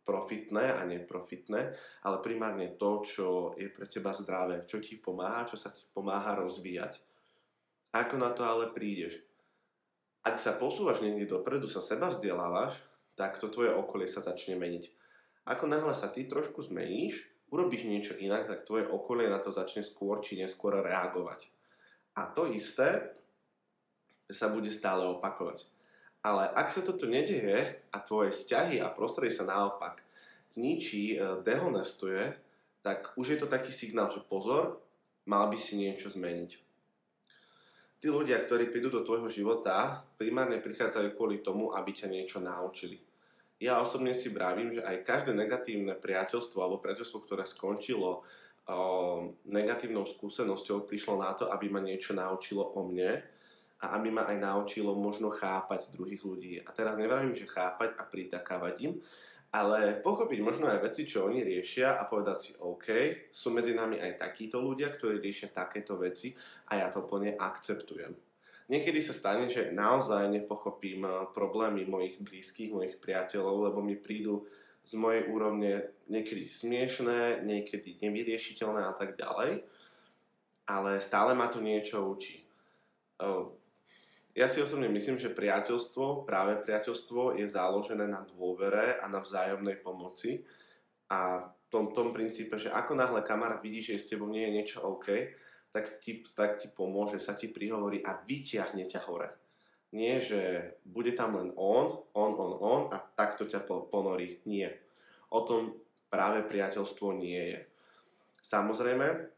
profitné 0.04 0.74
a 0.74 0.82
neprofitné, 0.88 1.62
ale 2.04 2.18
primárne 2.24 2.76
to, 2.80 3.04
čo 3.04 3.28
je 3.60 3.70
pre 3.72 3.86
teba 3.88 4.16
zdravé, 4.16 4.64
čo 4.64 4.80
ti 4.80 5.00
pomáha, 5.00 5.48
čo 5.48 5.60
sa 5.60 5.70
ti 5.70 5.84
pomáha 5.92 6.40
rozvíjať. 6.40 6.98
Ako 7.94 8.18
na 8.18 8.34
to 8.34 8.42
ale 8.48 8.74
prídeš? 8.74 9.22
Ak 10.24 10.40
sa 10.40 10.56
posúvaš 10.56 11.04
niekde 11.04 11.28
dopredu, 11.28 11.68
sa 11.68 11.84
seba 11.84 12.08
vzdelávaš, 12.08 12.80
tak 13.14 13.38
to 13.38 13.50
tvoje 13.50 13.74
okolie 13.74 14.10
sa 14.10 14.26
začne 14.26 14.58
meniť. 14.58 14.90
Ako 15.46 15.68
náhle 15.68 15.92
sa 15.94 16.08
ty 16.10 16.26
trošku 16.26 16.64
zmeníš, 16.66 17.28
urobíš 17.52 17.86
niečo 17.86 18.18
inak, 18.18 18.48
tak 18.48 18.66
tvoje 18.66 18.88
okolie 18.88 19.30
na 19.30 19.38
to 19.38 19.52
začne 19.52 19.84
skôr 19.84 20.24
či 20.24 20.40
neskôr 20.40 20.80
reagovať. 20.80 21.52
A 22.18 22.32
to 22.32 22.50
isté 22.50 23.14
sa 24.32 24.50
bude 24.50 24.72
stále 24.72 25.04
opakovať. 25.06 25.68
Ale 26.24 26.48
ak 26.48 26.72
sa 26.72 26.80
toto 26.80 27.04
nedeje 27.04 27.84
a 27.92 27.98
tvoje 28.00 28.32
vzťahy 28.32 28.80
a 28.80 28.88
prostredie 28.88 29.36
sa 29.36 29.44
naopak 29.44 30.00
ničí, 30.56 31.20
e, 31.20 31.44
dehonestuje, 31.44 32.32
tak 32.80 33.12
už 33.20 33.36
je 33.36 33.38
to 33.44 33.52
taký 33.52 33.76
signál, 33.76 34.08
že 34.08 34.24
pozor, 34.24 34.80
mal 35.28 35.52
by 35.52 35.60
si 35.60 35.76
niečo 35.76 36.08
zmeniť 36.08 36.63
tí 38.04 38.12
ľudia, 38.12 38.44
ktorí 38.44 38.68
prídu 38.68 38.92
do 38.92 39.00
tvojho 39.00 39.32
života, 39.32 40.04
primárne 40.20 40.60
prichádzajú 40.60 41.16
kvôli 41.16 41.40
tomu, 41.40 41.72
aby 41.72 41.96
ťa 41.96 42.12
niečo 42.12 42.44
naučili. 42.44 43.00
Ja 43.64 43.80
osobne 43.80 44.12
si 44.12 44.28
vravím, 44.28 44.76
že 44.76 44.84
aj 44.84 45.08
každé 45.08 45.32
negatívne 45.32 45.96
priateľstvo 45.96 46.60
alebo 46.60 46.84
priateľstvo, 46.84 47.24
ktoré 47.24 47.48
skončilo 47.48 48.20
o, 48.20 48.22
negatívnou 49.48 50.04
skúsenosťou, 50.04 50.84
prišlo 50.84 51.16
na 51.16 51.32
to, 51.32 51.48
aby 51.48 51.72
ma 51.72 51.80
niečo 51.80 52.12
naučilo 52.12 52.76
o 52.76 52.84
mne 52.84 53.24
a 53.80 53.96
aby 53.96 54.12
ma 54.12 54.28
aj 54.28 54.36
naučilo 54.36 55.00
možno 55.00 55.32
chápať 55.32 55.88
druhých 55.96 56.28
ľudí. 56.28 56.60
A 56.60 56.76
teraz 56.76 57.00
nevravím, 57.00 57.32
že 57.32 57.48
chápať 57.48 57.96
a 57.96 58.04
pritakávať 58.04 58.76
im, 58.84 59.00
ale 59.54 60.02
pochopiť 60.02 60.40
možno 60.42 60.66
aj 60.66 60.82
veci, 60.90 61.06
čo 61.06 61.30
oni 61.30 61.46
riešia 61.46 62.02
a 62.02 62.10
povedať 62.10 62.38
si, 62.42 62.52
OK, 62.58 62.88
sú 63.30 63.54
medzi 63.54 63.78
nami 63.78 64.02
aj 64.02 64.18
takíto 64.18 64.58
ľudia, 64.58 64.90
ktorí 64.90 65.22
riešia 65.22 65.54
takéto 65.54 65.94
veci 66.02 66.34
a 66.74 66.82
ja 66.82 66.90
to 66.90 67.06
plne 67.06 67.38
akceptujem. 67.38 68.18
Niekedy 68.74 68.98
sa 68.98 69.14
stane, 69.14 69.46
že 69.46 69.70
naozaj 69.70 70.34
nepochopím 70.34 71.06
eh, 71.06 71.14
problémy 71.38 71.86
mojich 71.86 72.18
blízkych, 72.18 72.74
mojich 72.74 72.98
priateľov, 72.98 73.70
lebo 73.70 73.80
mi 73.86 73.94
prídu 73.94 74.50
z 74.84 74.98
mojej 74.98 75.30
úrovne 75.30 75.94
niekedy 76.10 76.50
smiešné, 76.50 77.46
niekedy 77.46 78.02
nevyriešiteľné 78.04 78.82
a 78.84 78.94
tak 78.98 79.16
ďalej, 79.16 79.64
ale 80.68 80.92
stále 81.00 81.32
ma 81.38 81.48
to 81.48 81.64
niečo 81.64 82.04
učí. 82.04 82.44
Ja 84.34 84.50
si 84.50 84.66
osobne 84.66 84.90
myslím, 84.90 85.22
že 85.22 85.30
priateľstvo, 85.30 86.26
práve 86.26 86.58
priateľstvo 86.66 87.38
je 87.38 87.46
založené 87.46 88.10
na 88.10 88.26
dôvere 88.26 88.98
a 88.98 89.06
na 89.06 89.22
vzájomnej 89.22 89.78
pomoci 89.78 90.42
a 91.06 91.46
v 91.46 91.66
tom, 91.70 91.94
tom 91.94 92.10
princípe, 92.10 92.58
že 92.58 92.74
ako 92.74 92.98
náhle 92.98 93.22
kamarát 93.22 93.62
vidí, 93.62 93.86
že 93.86 94.02
s 94.02 94.10
tebou 94.10 94.26
nie 94.26 94.42
je 94.50 94.56
niečo 94.58 94.82
OK, 94.82 95.38
tak 95.70 95.86
ti, 96.02 96.26
tak 96.34 96.58
ti 96.58 96.70
pomôže, 96.70 97.22
sa 97.22 97.38
ti 97.38 97.50
prihovorí 97.50 98.02
a 98.02 98.26
vyťahne 98.26 98.86
ťa 98.90 99.06
hore. 99.06 99.30
Nie, 99.94 100.18
že 100.18 100.74
bude 100.82 101.14
tam 101.14 101.38
len 101.38 101.54
on, 101.54 102.02
on, 102.18 102.32
on, 102.34 102.54
on 102.58 102.82
a 102.90 102.98
takto 102.98 103.46
ťa 103.46 103.70
ponorí. 103.70 104.42
Nie. 104.50 104.82
O 105.30 105.46
tom 105.46 105.78
práve 106.10 106.42
priateľstvo 106.46 107.14
nie 107.14 107.42
je. 107.54 107.60
Samozrejme, 108.42 109.33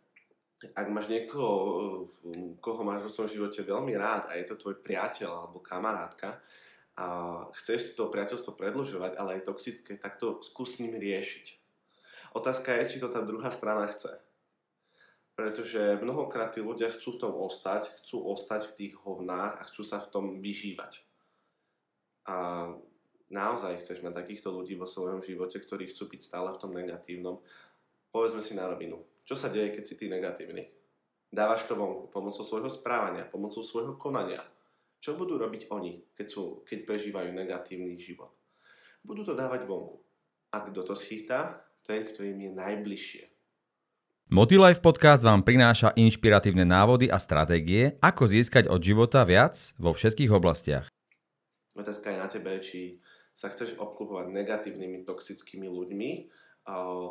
ak 0.72 0.88
máš 0.90 1.12
niekoho, 1.12 2.08
koho 2.64 2.82
máš 2.82 3.06
vo 3.06 3.12
svojom 3.12 3.32
živote 3.32 3.62
veľmi 3.62 3.94
rád 3.94 4.32
a 4.32 4.40
je 4.40 4.46
to 4.50 4.56
tvoj 4.58 4.82
priateľ 4.82 5.30
alebo 5.46 5.62
kamarátka 5.62 6.42
a 6.96 7.06
chceš 7.60 8.00
to 8.00 8.08
priateľstvo 8.08 8.56
predlžovať, 8.56 9.20
ale 9.20 9.38
je 9.38 9.48
toxické, 9.52 10.00
tak 10.00 10.16
to 10.16 10.40
skús 10.40 10.80
s 10.80 10.82
ním 10.82 10.96
riešiť. 10.96 11.46
Otázka 12.36 12.72
je, 12.80 12.96
či 12.96 12.98
to 13.04 13.12
tá 13.12 13.20
druhá 13.20 13.52
strana 13.52 13.88
chce. 13.92 14.16
Pretože 15.36 16.00
mnohokrát 16.00 16.56
tí 16.56 16.64
ľudia 16.64 16.88
chcú 16.96 17.20
v 17.20 17.22
tom 17.28 17.34
ostať, 17.36 17.92
chcú 18.00 18.24
ostať 18.32 18.72
v 18.72 18.76
tých 18.80 18.94
hovnách 19.04 19.60
a 19.60 19.68
chcú 19.68 19.84
sa 19.84 20.00
v 20.00 20.08
tom 20.08 20.26
vyžívať. 20.40 21.04
A 22.32 22.36
naozaj 23.28 23.84
chceš 23.84 24.00
mať 24.00 24.16
takýchto 24.16 24.56
ľudí 24.56 24.80
vo 24.80 24.88
svojom 24.88 25.20
živote, 25.20 25.60
ktorí 25.60 25.92
chcú 25.92 26.08
byť 26.08 26.22
stále 26.24 26.56
v 26.56 26.62
tom 26.64 26.72
negatívnom, 26.72 27.44
povedzme 28.16 28.40
si 28.40 28.56
na 28.56 28.72
rovinu 28.72 29.04
čo 29.26 29.34
sa 29.34 29.50
deje, 29.50 29.74
keď 29.74 29.84
si 29.84 29.98
ty 29.98 30.06
negatívny? 30.06 30.70
Dávaš 31.34 31.66
to 31.66 31.74
vonku 31.74 32.14
pomocou 32.14 32.46
svojho 32.46 32.70
správania, 32.70 33.26
pomocou 33.26 33.66
svojho 33.66 33.98
konania. 33.98 34.46
Čo 35.02 35.18
budú 35.18 35.42
robiť 35.42 35.74
oni, 35.74 36.14
keď, 36.14 36.28
sú, 36.30 36.62
keď 36.62 36.86
prežívajú 36.86 37.34
negatívny 37.34 37.98
život? 37.98 38.30
Budú 39.02 39.26
to 39.26 39.34
dávať 39.34 39.66
vonku. 39.66 39.98
A 40.54 40.62
kto 40.62 40.86
to 40.86 40.94
schýta? 40.94 41.66
Ten, 41.82 42.06
kto 42.06 42.22
im 42.22 42.38
je 42.38 42.52
najbližšie. 42.54 43.24
Motilife 44.30 44.82
podcast 44.82 45.26
vám 45.26 45.42
prináša 45.42 45.94
inšpiratívne 45.98 46.66
návody 46.66 47.10
a 47.10 47.18
stratégie, 47.18 47.98
ako 48.02 48.30
získať 48.30 48.70
od 48.70 48.82
života 48.82 49.26
viac 49.26 49.74
vo 49.82 49.90
všetkých 49.90 50.30
oblastiach. 50.34 50.86
Otázka 51.74 52.14
je 52.14 52.18
na 52.22 52.30
tebe, 52.30 52.58
či 52.62 53.02
sa 53.34 53.50
chceš 53.50 53.78
obklupovať 53.78 54.30
negatívnymi, 54.30 55.06
toxickými 55.06 55.66
ľuďmi, 55.70 56.10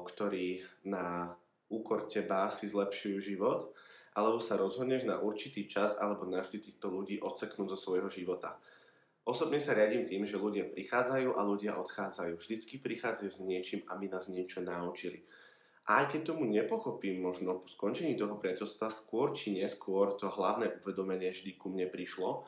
ktorí 0.04 0.62
na 0.86 1.34
úkor 1.70 2.10
teba 2.10 2.50
si 2.50 2.66
zlepšujú 2.66 3.18
život, 3.22 3.70
alebo 4.14 4.38
sa 4.38 4.54
rozhodneš 4.54 5.06
na 5.06 5.18
určitý 5.18 5.66
čas 5.66 5.98
alebo 5.98 6.26
navždy 6.26 6.62
týchto 6.62 6.86
ľudí 6.86 7.18
odseknúť 7.18 7.74
zo 7.74 7.78
svojho 7.78 8.06
života. 8.06 8.58
Osobne 9.24 9.56
sa 9.56 9.72
riadím 9.72 10.04
tým, 10.04 10.22
že 10.28 10.36
ľudia 10.36 10.68
prichádzajú 10.68 11.34
a 11.34 11.40
ľudia 11.42 11.80
odchádzajú. 11.80 12.36
Vždycky 12.36 12.78
prichádzajú 12.78 13.30
s 13.32 13.40
niečím, 13.40 13.80
aby 13.88 14.12
nás 14.12 14.28
niečo 14.28 14.60
naučili. 14.60 15.24
A 15.88 16.04
aj 16.04 16.16
keď 16.16 16.32
tomu 16.32 16.44
nepochopím 16.48 17.24
možno 17.24 17.60
po 17.64 17.68
skončení 17.68 18.16
toho 18.16 18.36
priateľstva, 18.36 18.88
skôr 18.88 19.32
či 19.36 19.56
neskôr 19.56 20.16
to 20.16 20.28
hlavné 20.28 20.80
uvedomenie 20.80 21.32
vždy 21.32 21.56
ku 21.56 21.72
mne 21.72 21.88
prišlo 21.88 22.44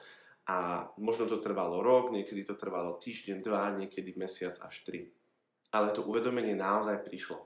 a 0.48 0.88
možno 1.00 1.28
to 1.28 1.40
trvalo 1.40 1.84
rok, 1.84 2.12
niekedy 2.12 2.44
to 2.44 2.56
trvalo 2.56 2.96
týždeň, 2.96 3.44
dva, 3.44 3.76
niekedy 3.76 4.16
mesiac 4.16 4.56
až 4.60 4.84
tri. 4.88 5.12
Ale 5.76 5.92
to 5.92 6.00
uvedomenie 6.00 6.56
naozaj 6.56 7.04
prišlo 7.04 7.44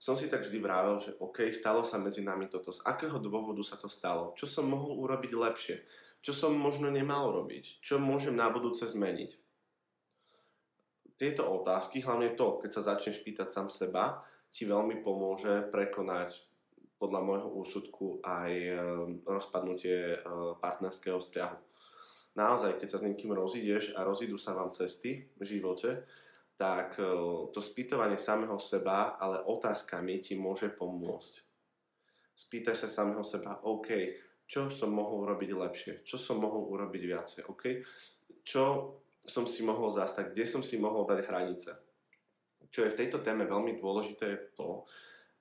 som 0.00 0.16
si 0.16 0.32
tak 0.32 0.40
vždy 0.40 0.64
vravel, 0.64 0.96
že 0.96 1.12
OK, 1.20 1.52
stalo 1.52 1.84
sa 1.84 2.00
medzi 2.00 2.24
nami 2.24 2.48
toto. 2.48 2.72
Z 2.72 2.80
akého 2.88 3.20
dôvodu 3.20 3.60
sa 3.60 3.76
to 3.76 3.92
stalo? 3.92 4.32
Čo 4.32 4.48
som 4.48 4.64
mohol 4.64 4.96
urobiť 4.96 5.36
lepšie? 5.36 5.76
Čo 6.24 6.32
som 6.32 6.52
možno 6.56 6.88
nemal 6.88 7.28
robiť? 7.28 7.84
Čo 7.84 8.00
môžem 8.00 8.32
na 8.32 8.48
budúce 8.48 8.88
zmeniť? 8.88 9.36
Tieto 11.20 11.44
otázky, 11.52 12.00
hlavne 12.00 12.32
to, 12.32 12.64
keď 12.64 12.70
sa 12.72 12.96
začneš 12.96 13.20
pýtať 13.20 13.52
sám 13.52 13.68
seba, 13.68 14.24
ti 14.48 14.64
veľmi 14.64 15.04
pomôže 15.04 15.68
prekonať 15.68 16.48
podľa 16.96 17.20
môjho 17.20 17.48
úsudku 17.60 18.24
aj 18.24 18.52
e, 18.56 18.76
rozpadnutie 19.28 20.16
e, 20.16 20.18
partnerského 20.64 21.20
vzťahu. 21.20 21.56
Naozaj, 22.40 22.80
keď 22.80 22.88
sa 22.88 22.98
s 23.00 23.06
niekým 23.08 23.36
rozídeš 23.36 23.92
a 23.96 24.04
rozídu 24.04 24.40
sa 24.40 24.56
vám 24.56 24.72
cesty 24.72 25.28
v 25.36 25.42
živote, 25.44 26.08
tak 26.60 27.00
e, 27.00 27.08
to 27.48 27.60
spýtovanie 27.64 28.20
samého 28.20 28.60
seba, 28.60 29.16
ale 29.16 29.40
otázkami 29.48 30.20
ti 30.20 30.36
môže 30.36 30.68
pomôcť. 30.76 31.34
Spýtaj 32.36 32.76
sa 32.76 32.88
samého 32.92 33.24
seba, 33.24 33.64
OK, 33.64 33.88
čo 34.44 34.68
som 34.68 34.92
mohol 34.92 35.24
urobiť 35.24 35.50
lepšie, 35.56 35.92
čo 36.04 36.20
som 36.20 36.44
mohol 36.44 36.68
urobiť 36.68 37.02
viacej, 37.08 37.40
OK, 37.48 37.64
čo 38.44 38.64
som 39.24 39.48
si 39.48 39.64
mohol 39.64 39.88
zastať, 39.88 40.36
kde 40.36 40.44
som 40.44 40.60
si 40.60 40.76
mohol 40.76 41.08
dať 41.08 41.24
hranice. 41.24 41.70
Čo 42.68 42.84
je 42.84 42.92
v 42.92 42.98
tejto 43.00 43.24
téme 43.24 43.48
veľmi 43.48 43.80
dôležité 43.80 44.24
je 44.28 44.40
to, 44.52 44.84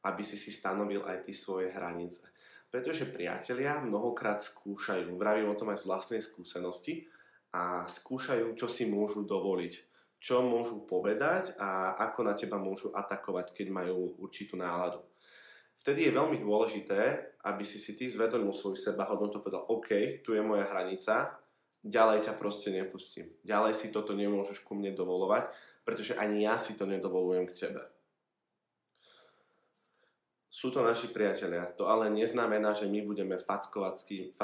aby 0.08 0.24
si 0.24 0.40
si 0.40 0.56
stanovil 0.56 1.04
aj 1.04 1.28
ty 1.28 1.36
svoje 1.36 1.68
hranice. 1.68 2.32
Pretože 2.72 3.12
priatelia 3.12 3.82
mnohokrát 3.84 4.40
skúšajú, 4.40 5.20
vravím 5.20 5.52
o 5.52 5.58
tom 5.58 5.76
aj 5.76 5.84
z 5.84 5.88
vlastnej 5.90 6.22
skúsenosti, 6.24 7.04
a 7.50 7.90
skúšajú, 7.90 8.54
čo 8.54 8.70
si 8.70 8.86
môžu 8.86 9.26
dovoliť 9.26 9.74
čo 10.20 10.44
môžu 10.44 10.84
povedať 10.84 11.56
a 11.56 11.96
ako 11.96 12.28
na 12.28 12.36
teba 12.36 12.60
môžu 12.60 12.92
atakovať, 12.92 13.56
keď 13.56 13.68
majú 13.72 14.20
určitú 14.20 14.60
náladu. 14.60 15.00
Vtedy 15.80 16.12
je 16.12 16.18
veľmi 16.20 16.44
dôležité, 16.44 17.32
aby 17.48 17.64
si 17.64 17.80
si 17.80 17.96
ty 17.96 18.12
zvedomil 18.12 18.52
svoju 18.52 18.76
sebahodnotu 18.76 19.40
a 19.40 19.44
povedal, 19.44 19.64
OK, 19.72 20.20
tu 20.20 20.36
je 20.36 20.44
moja 20.44 20.68
hranica, 20.68 21.40
ďalej 21.80 22.28
ťa 22.28 22.36
proste 22.36 22.76
nepustím. 22.76 23.32
Ďalej 23.48 23.80
si 23.80 23.88
toto 23.88 24.12
nemôžeš 24.12 24.68
ku 24.68 24.76
mne 24.76 24.92
dovolovať, 24.92 25.48
pretože 25.88 26.20
ani 26.20 26.44
ja 26.44 26.60
si 26.60 26.76
to 26.76 26.84
nedovolujem 26.84 27.48
k 27.48 27.56
tebe. 27.56 27.80
Sú 30.52 30.68
to 30.68 30.84
naši 30.84 31.16
priatelia. 31.16 31.72
To 31.80 31.88
ale 31.88 32.12
neznamená, 32.12 32.76
že 32.76 32.92
my 32.92 33.00
budeme 33.08 33.40
fackovacím 33.40 34.36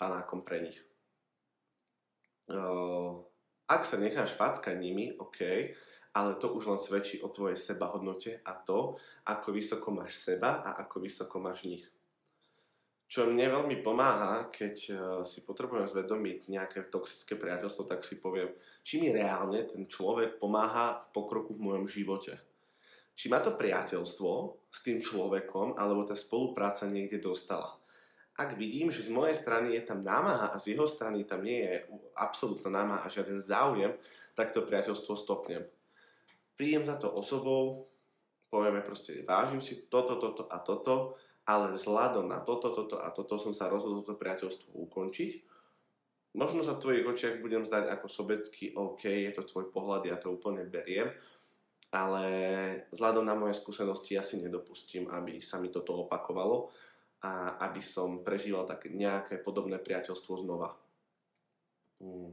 panákom 0.00 0.40
pre 0.40 0.64
nich. 0.64 0.80
Ak 3.70 3.86
sa 3.86 4.02
necháš 4.02 4.34
fackať 4.34 4.74
nimi, 4.74 5.14
OK, 5.14 5.40
ale 6.18 6.34
to 6.42 6.50
už 6.50 6.66
len 6.66 6.80
svedčí 6.82 7.22
o 7.22 7.30
tvojej 7.30 7.54
sebahodnote 7.54 8.42
a 8.42 8.58
to, 8.58 8.98
ako 9.30 9.54
vysoko 9.54 9.94
máš 9.94 10.18
seba 10.18 10.58
a 10.58 10.82
ako 10.82 11.06
vysoko 11.06 11.38
máš 11.38 11.70
nich. 11.70 11.86
Čo 13.06 13.30
mne 13.30 13.46
veľmi 13.46 13.82
pomáha, 13.82 14.50
keď 14.50 14.74
si 15.26 15.42
potrebujem 15.42 15.86
zvedomiť 15.86 16.50
nejaké 16.50 16.90
toxické 16.90 17.34
priateľstvo, 17.38 17.86
tak 17.86 18.02
si 18.02 18.18
poviem, 18.18 18.50
či 18.82 19.02
mi 19.02 19.14
reálne 19.14 19.66
ten 19.66 19.86
človek 19.86 20.42
pomáha 20.42 20.98
v 20.98 21.06
pokroku 21.14 21.54
v 21.54 21.62
mojom 21.70 21.86
živote 21.86 22.50
či 23.20 23.28
ma 23.28 23.36
to 23.44 23.52
priateľstvo 23.52 24.32
s 24.72 24.80
tým 24.80 25.04
človekom 25.04 25.76
alebo 25.76 26.08
tá 26.08 26.16
spolupráca 26.16 26.88
niekde 26.88 27.20
dostala. 27.20 27.76
Ak 28.40 28.56
vidím, 28.56 28.88
že 28.88 29.04
z 29.04 29.12
mojej 29.12 29.36
strany 29.36 29.76
je 29.76 29.84
tam 29.84 30.00
námaha 30.00 30.48
a 30.48 30.56
z 30.56 30.72
jeho 30.72 30.88
strany 30.88 31.28
tam 31.28 31.44
nie 31.44 31.60
je 31.60 31.84
absolútna 32.16 32.72
námaha 32.72 33.04
a 33.04 33.12
žiaden 33.12 33.36
záujem, 33.36 33.92
tak 34.32 34.48
to 34.56 34.64
priateľstvo 34.64 35.12
stopnem. 35.12 35.68
Príjem 36.56 36.88
za 36.88 36.96
to 36.96 37.12
osobou, 37.12 37.92
povieme 38.48 38.80
proste, 38.80 39.20
vážim 39.28 39.60
si 39.60 39.92
toto, 39.92 40.16
toto 40.16 40.48
a 40.48 40.56
toto, 40.56 41.20
ale 41.44 41.76
vzhľadom 41.76 42.32
na 42.32 42.40
toto, 42.40 42.72
toto 42.72 42.96
a 42.96 43.12
toto 43.12 43.36
som 43.36 43.52
sa 43.52 43.68
rozhodol 43.68 44.08
to 44.08 44.16
priateľstvo 44.16 44.72
ukončiť. 44.88 45.30
Možno 46.40 46.64
sa 46.64 46.80
v 46.80 46.82
tvojich 46.88 47.04
očiach 47.04 47.44
budem 47.44 47.68
zdať 47.68 47.92
ako 47.92 48.06
sobecký, 48.08 48.72
OK, 48.72 49.04
je 49.04 49.32
to 49.36 49.44
tvoj 49.44 49.68
pohľad, 49.68 50.08
ja 50.08 50.16
to 50.16 50.32
úplne 50.32 50.64
beriem, 50.64 51.12
ale 51.92 52.24
vzhľadom 52.88 53.28
na 53.28 53.36
moje 53.36 53.60
skúsenosti 53.60 54.16
ja 54.16 54.24
si 54.24 54.40
nedopustím, 54.40 55.12
aby 55.12 55.44
sa 55.44 55.60
mi 55.60 55.68
toto 55.68 56.08
opakovalo 56.08 56.72
a 57.20 57.60
aby 57.68 57.80
som 57.84 58.24
prežíval 58.24 58.64
také 58.64 58.88
nejaké 58.88 59.40
podobné 59.44 59.76
priateľstvo 59.76 60.40
znova. 60.40 60.72
Hmm. 62.00 62.32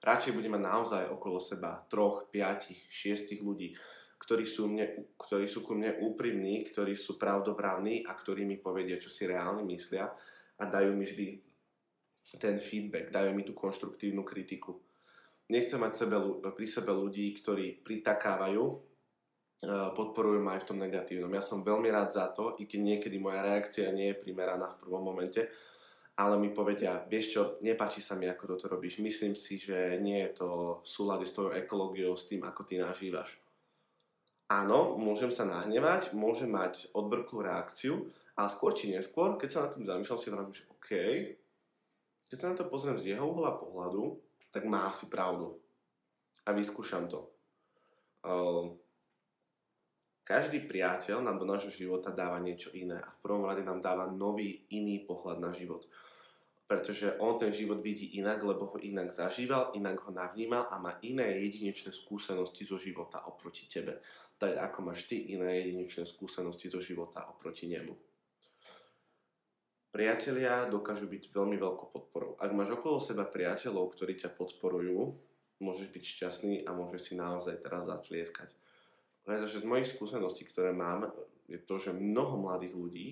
Radšej 0.00 0.36
budem 0.36 0.56
mať 0.56 0.62
naozaj 0.64 1.04
okolo 1.12 1.40
seba 1.40 1.80
troch, 1.88 2.28
piatich, 2.28 2.80
šiestich 2.88 3.40
ľudí, 3.40 3.72
ktorí 4.20 4.44
sú, 4.44 4.68
mne, 4.68 5.16
ktorí 5.16 5.48
sú 5.48 5.64
ku 5.64 5.76
mne 5.76 6.00
úprimní, 6.00 6.64
ktorí 6.68 6.96
sú 6.96 7.16
pravdoprávni 7.20 8.04
a 8.04 8.12
ktorí 8.12 8.44
mi 8.48 8.60
povedia, 8.60 9.00
čo 9.00 9.12
si 9.12 9.28
reálne 9.28 9.64
myslia 9.64 10.08
a 10.60 10.62
dajú 10.64 10.92
mi 10.96 11.04
vždy 11.04 11.26
ten 12.40 12.56
feedback, 12.56 13.12
dajú 13.12 13.36
mi 13.36 13.44
tú 13.44 13.52
konštruktívnu 13.52 14.24
kritiku 14.24 14.80
nechcem 15.48 15.80
mať 15.80 15.92
sebe, 16.04 16.16
pri 16.40 16.66
sebe 16.68 16.92
ľudí, 16.92 17.36
ktorí 17.36 17.84
pritakávajú, 17.84 18.64
podporujú 19.94 20.42
ma 20.42 20.56
aj 20.58 20.66
v 20.66 20.68
tom 20.72 20.78
negatívnom. 20.80 21.32
Ja 21.32 21.44
som 21.44 21.64
veľmi 21.64 21.88
rád 21.88 22.10
za 22.12 22.28
to, 22.32 22.58
i 22.60 22.68
keď 22.68 22.80
niekedy 22.80 23.16
moja 23.16 23.40
reakcia 23.40 23.94
nie 23.94 24.12
je 24.12 24.20
primeraná 24.20 24.68
v 24.68 24.80
prvom 24.82 25.04
momente, 25.04 25.48
ale 26.14 26.38
mi 26.38 26.54
povedia, 26.54 27.02
vieš 27.10 27.26
čo, 27.34 27.42
nepáči 27.64 27.98
sa 27.98 28.14
mi, 28.14 28.30
ako 28.30 28.54
toto 28.54 28.70
robíš. 28.70 29.02
Myslím 29.02 29.34
si, 29.34 29.58
že 29.58 29.98
nie 29.98 30.22
je 30.22 30.30
to 30.38 30.48
v 30.82 30.86
súlade 30.86 31.26
s 31.26 31.34
tvojou 31.34 31.58
ekológiou, 31.58 32.14
s 32.14 32.30
tým, 32.30 32.46
ako 32.46 32.62
ty 32.62 32.78
nažívaš. 32.78 33.42
Áno, 34.46 34.94
môžem 34.94 35.34
sa 35.34 35.42
nahnevať, 35.48 36.14
môžem 36.14 36.52
mať 36.52 36.92
odbrklú 36.94 37.42
reakciu, 37.42 38.12
ale 38.38 38.48
skôr 38.52 38.76
či 38.76 38.94
neskôr, 38.94 39.34
keď 39.40 39.48
sa 39.50 39.60
na 39.66 39.68
tým 39.72 39.84
zamýšľam, 39.88 40.20
si 40.20 40.30
hovorím, 40.30 40.54
že 40.54 40.68
OK, 40.70 40.90
keď 42.30 42.36
sa 42.38 42.50
na 42.52 42.56
to 42.58 42.70
pozriem 42.70 43.00
z 43.00 43.16
jeho 43.16 43.24
uhla 43.26 43.56
pohľadu, 43.58 44.20
tak 44.54 44.68
má 44.70 44.86
asi 44.92 45.10
pravdu. 45.10 45.58
A 46.46 46.54
vyskúšam 46.54 47.10
to. 47.10 47.26
Ehm, 48.22 48.78
každý 50.24 50.64
priateľ 50.64 51.20
nám 51.20 51.36
do 51.36 51.44
nášho 51.44 51.68
života 51.68 52.08
dáva 52.08 52.40
niečo 52.40 52.72
iné 52.72 52.96
a 52.96 53.12
v 53.12 53.20
prvom 53.20 53.44
rade 53.44 53.60
nám 53.60 53.84
dáva 53.84 54.08
nový, 54.08 54.64
iný 54.72 55.04
pohľad 55.04 55.38
na 55.38 55.52
život. 55.52 55.84
Pretože 56.64 57.20
on 57.20 57.36
ten 57.36 57.52
život 57.52 57.84
vidí 57.84 58.16
inak, 58.16 58.40
lebo 58.40 58.72
ho 58.72 58.78
inak 58.80 59.12
zažíval, 59.12 59.76
inak 59.76 60.00
ho 60.00 60.10
navnímal 60.10 60.72
a 60.72 60.80
má 60.80 60.96
iné 61.04 61.44
jedinečné 61.44 61.92
skúsenosti 61.92 62.64
zo 62.64 62.80
života 62.80 63.20
oproti 63.28 63.68
tebe. 63.68 64.00
Tak 64.40 64.72
ako 64.72 64.78
máš 64.88 65.04
ty 65.04 65.36
iné 65.36 65.60
jedinečné 65.60 66.08
skúsenosti 66.08 66.72
zo 66.72 66.80
života 66.80 67.28
oproti 67.28 67.68
nemu. 67.68 67.92
Priatelia 69.92 70.66
dokážu 70.66 71.06
byť 71.06 71.30
veľmi 71.30 71.54
veľkou 71.54 71.94
podporou. 71.94 72.34
Ak 72.40 72.50
máš 72.50 72.74
okolo 72.74 72.98
seba 72.98 73.28
priateľov, 73.28 73.94
ktorí 73.94 74.18
ťa 74.18 74.34
podporujú, 74.34 75.14
môžeš 75.62 75.86
byť 75.94 76.02
šťastný 76.02 76.56
a 76.66 76.74
môžeš 76.74 77.12
si 77.12 77.14
naozaj 77.14 77.62
teraz 77.62 77.86
zatlieskať. 77.86 78.50
Pretože 79.24 79.64
z 79.64 79.68
mojich 79.68 79.88
skúseností, 79.88 80.44
ktoré 80.44 80.76
mám, 80.76 81.08
je 81.48 81.56
to, 81.60 81.80
že 81.80 81.96
mnoho 81.96 82.40
mladých 82.40 82.74
ľudí 82.76 83.06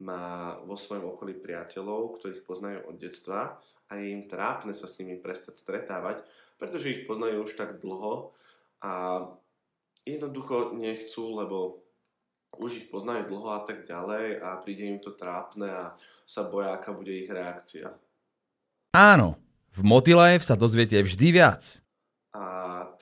má 0.00 0.56
vo 0.64 0.76
svojom 0.76 1.16
okolí 1.16 1.36
priateľov, 1.36 2.16
ktorých 2.16 2.48
poznajú 2.48 2.88
od 2.88 2.96
detstva 2.96 3.60
a 3.88 4.00
je 4.00 4.16
im 4.16 4.24
trápne 4.24 4.72
sa 4.72 4.88
s 4.88 4.96
nimi 4.96 5.20
prestať 5.20 5.60
stretávať, 5.60 6.24
pretože 6.56 6.88
ich 6.88 7.04
poznajú 7.04 7.44
už 7.44 7.52
tak 7.56 7.84
dlho 7.84 8.32
a 8.80 8.92
jednoducho 10.08 10.72
nechcú, 10.72 11.36
lebo 11.36 11.84
už 12.56 12.84
ich 12.84 12.86
poznajú 12.88 13.28
dlho 13.28 13.60
a 13.60 13.60
tak 13.68 13.84
ďalej 13.84 14.40
a 14.40 14.58
príde 14.64 14.88
im 14.88 14.98
to 14.98 15.12
trápne 15.12 15.68
a 15.68 15.84
sa 16.24 16.48
boja, 16.48 16.74
aká 16.74 16.96
bude 16.96 17.12
ich 17.12 17.28
reakcia. 17.28 17.92
Áno, 18.96 19.38
v 19.70 19.80
Motilife 19.86 20.42
sa 20.42 20.58
dozviete 20.58 20.98
vždy 20.98 21.28
viac. 21.30 21.78
A 22.30 22.44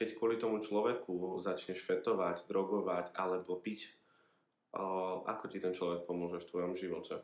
keď 0.01 0.17
kvôli 0.17 0.41
tomu 0.41 0.57
človeku 0.57 1.45
začneš 1.45 1.85
fetovať, 1.85 2.49
drogovať 2.49 3.13
alebo 3.13 3.61
piť, 3.61 3.93
ako 5.29 5.45
ti 5.53 5.61
ten 5.61 5.77
človek 5.77 6.09
pomôže 6.09 6.41
v 6.41 6.49
tvojom 6.49 6.73
živote? 6.73 7.21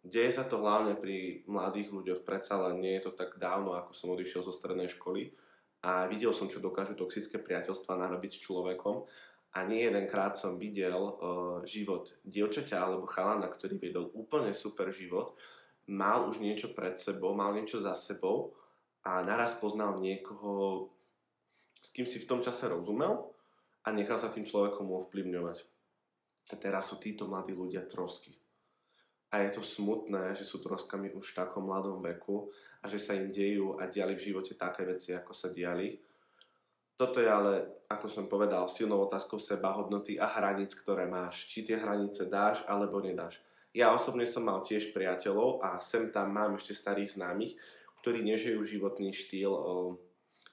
Deje 0.00 0.32
sa 0.32 0.48
to 0.48 0.56
hlavne 0.64 0.96
pri 0.96 1.44
mladých 1.44 1.92
ľuďoch, 1.92 2.24
predsa 2.24 2.56
len 2.64 2.80
nie 2.80 2.96
je 2.96 3.08
to 3.08 3.12
tak 3.12 3.36
dávno, 3.36 3.76
ako 3.76 3.92
som 3.92 4.08
odišiel 4.16 4.40
zo 4.40 4.56
strednej 4.56 4.88
školy 4.88 5.36
a 5.84 6.08
videl 6.08 6.32
som, 6.32 6.48
čo 6.48 6.64
dokážu 6.64 6.96
toxické 6.96 7.36
priateľstva 7.36 8.00
narobiť 8.00 8.32
s 8.32 8.42
človekom 8.48 9.04
a 9.52 9.58
nie 9.68 9.84
jedenkrát 9.84 10.40
som 10.40 10.56
videl 10.56 11.20
život 11.68 12.16
dievčaťa 12.24 12.76
alebo 12.80 13.04
chalana, 13.04 13.52
ktorý 13.52 13.76
vedol 13.76 14.08
úplne 14.16 14.56
super 14.56 14.88
život, 14.88 15.36
mal 15.92 16.24
už 16.24 16.40
niečo 16.40 16.72
pred 16.72 16.96
sebou, 16.96 17.36
mal 17.36 17.52
niečo 17.52 17.76
za 17.76 17.92
sebou 17.92 18.56
a 19.06 19.22
naraz 19.22 19.58
poznal 19.58 20.00
niekoho, 20.02 20.88
s 21.78 21.94
kým 21.94 22.06
si 22.06 22.22
v 22.22 22.28
tom 22.28 22.40
čase 22.42 22.66
rozumel 22.66 23.30
a 23.84 23.88
nechal 23.94 24.18
sa 24.18 24.32
tým 24.32 24.46
človekom 24.46 24.88
ovplyvňovať. 24.88 25.58
A 26.48 26.54
teraz 26.56 26.90
sú 26.90 26.96
títo 26.98 27.28
mladí 27.28 27.52
ľudia 27.52 27.84
trosky. 27.84 28.32
A 29.28 29.44
je 29.44 29.52
to 29.52 29.62
smutné, 29.62 30.32
že 30.32 30.48
sú 30.48 30.64
troskami 30.64 31.12
už 31.12 31.36
v 31.36 31.38
takom 31.44 31.68
mladom 31.68 32.00
veku 32.00 32.48
a 32.80 32.88
že 32.88 32.96
sa 32.96 33.12
im 33.12 33.28
dejú 33.28 33.76
a 33.76 33.84
diali 33.84 34.16
v 34.16 34.24
živote 34.32 34.56
také 34.56 34.88
veci, 34.88 35.12
ako 35.12 35.36
sa 35.36 35.52
diali 35.52 36.00
toto 36.98 37.22
je 37.22 37.30
ale, 37.30 37.86
ako 37.86 38.10
som 38.10 38.26
povedal, 38.26 38.66
silnou 38.66 39.06
otázkou 39.06 39.38
seba 39.38 39.70
hodnoty 39.70 40.18
a 40.18 40.26
hraníc, 40.26 40.74
ktoré 40.74 41.06
máš. 41.06 41.46
Či 41.46 41.70
tie 41.70 41.78
hranice 41.78 42.26
dáš 42.26 42.66
alebo 42.66 42.98
nedáš. 42.98 43.38
Ja 43.70 43.94
osobne 43.94 44.26
som 44.26 44.42
mal 44.42 44.66
tiež 44.66 44.90
priateľov 44.90 45.62
a 45.62 45.78
sem 45.78 46.10
tam 46.10 46.34
mám 46.34 46.58
ešte 46.58 46.74
starých 46.74 47.14
známych, 47.14 47.54
ktorí 48.00 48.22
nežijú 48.24 48.62
životný 48.64 49.10
štýl, 49.14 49.52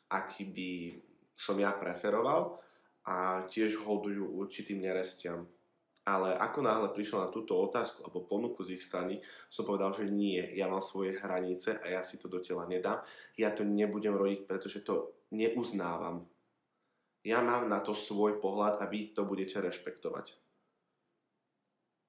aký 0.10 0.44
by 0.50 0.70
som 1.36 1.60
ja 1.60 1.76
preferoval 1.76 2.58
a 3.06 3.46
tiež 3.46 3.82
hodujú 3.86 4.40
určitým 4.42 4.82
nerestiam. 4.82 5.46
Ale 6.06 6.38
ako 6.38 6.62
náhle 6.62 6.94
prišiel 6.94 7.26
na 7.26 7.34
túto 7.34 7.58
otázku 7.58 8.06
alebo 8.06 8.30
ponuku 8.30 8.62
z 8.62 8.78
ich 8.78 8.86
strany, 8.86 9.18
som 9.50 9.66
povedal, 9.66 9.90
že 9.90 10.06
nie, 10.06 10.38
ja 10.54 10.70
mám 10.70 10.82
svoje 10.82 11.18
hranice 11.18 11.82
a 11.82 11.98
ja 11.98 12.02
si 12.06 12.22
to 12.22 12.30
do 12.30 12.38
tela 12.38 12.70
nedám. 12.70 13.02
Ja 13.34 13.50
to 13.50 13.66
nebudem 13.66 14.14
robiť, 14.14 14.46
pretože 14.46 14.86
to 14.86 15.18
neuznávam 15.34 16.30
ja 17.26 17.42
mám 17.42 17.66
na 17.66 17.82
to 17.82 17.98
svoj 17.98 18.38
pohľad 18.38 18.78
a 18.78 18.86
vy 18.86 19.10
to 19.10 19.26
budete 19.26 19.58
rešpektovať. 19.58 20.38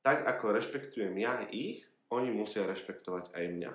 Tak 0.05 0.29
ako 0.29 0.53
rešpektujem 0.53 1.17
ja 1.17 1.41
ich, 1.49 1.89
oni 2.13 2.31
musia 2.31 2.69
rešpektovať 2.69 3.33
aj 3.33 3.45
mňa. 3.49 3.73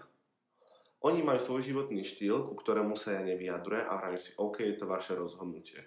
Oni 1.01 1.25
majú 1.25 1.41
svoj 1.41 1.65
životný 1.65 2.05
štýl, 2.05 2.45
ku 2.45 2.53
ktorému 2.53 2.93
sa 2.93 3.17
ja 3.17 3.21
nevyjadrujem 3.25 3.89
a 3.89 3.97
hovorím 3.97 4.21
si, 4.21 4.37
OK, 4.37 4.61
je 4.61 4.77
to 4.77 4.85
vaše 4.85 5.17
rozhodnutie. 5.17 5.81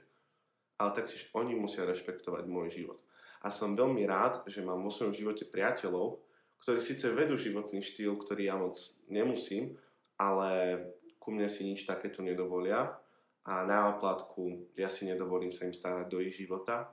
Ale 0.75 0.91
taktiež 0.91 1.31
oni 1.39 1.55
musia 1.55 1.87
rešpektovať 1.87 2.51
môj 2.51 2.83
život. 2.83 2.99
A 3.47 3.55
som 3.55 3.79
veľmi 3.79 4.03
rád, 4.11 4.43
že 4.51 4.67
mám 4.67 4.83
vo 4.83 4.91
svojom 4.91 5.15
živote 5.15 5.47
priateľov, 5.47 6.19
ktorí 6.59 6.83
síce 6.83 7.07
vedú 7.15 7.39
životný 7.39 7.79
štýl, 7.79 8.19
ktorý 8.19 8.43
ja 8.51 8.59
moc 8.59 8.75
nemusím, 9.07 9.79
ale 10.19 10.83
ku 11.23 11.31
mne 11.31 11.47
si 11.47 11.63
nič 11.63 11.87
takéto 11.87 12.19
nedovolia 12.19 12.99
a 13.47 13.63
na 13.63 13.95
oplatku 13.95 14.73
ja 14.75 14.91
si 14.91 15.07
nedovolím 15.07 15.55
sa 15.55 15.69
im 15.69 15.77
starať 15.77 16.11
do 16.11 16.19
ich 16.19 16.35
života. 16.35 16.91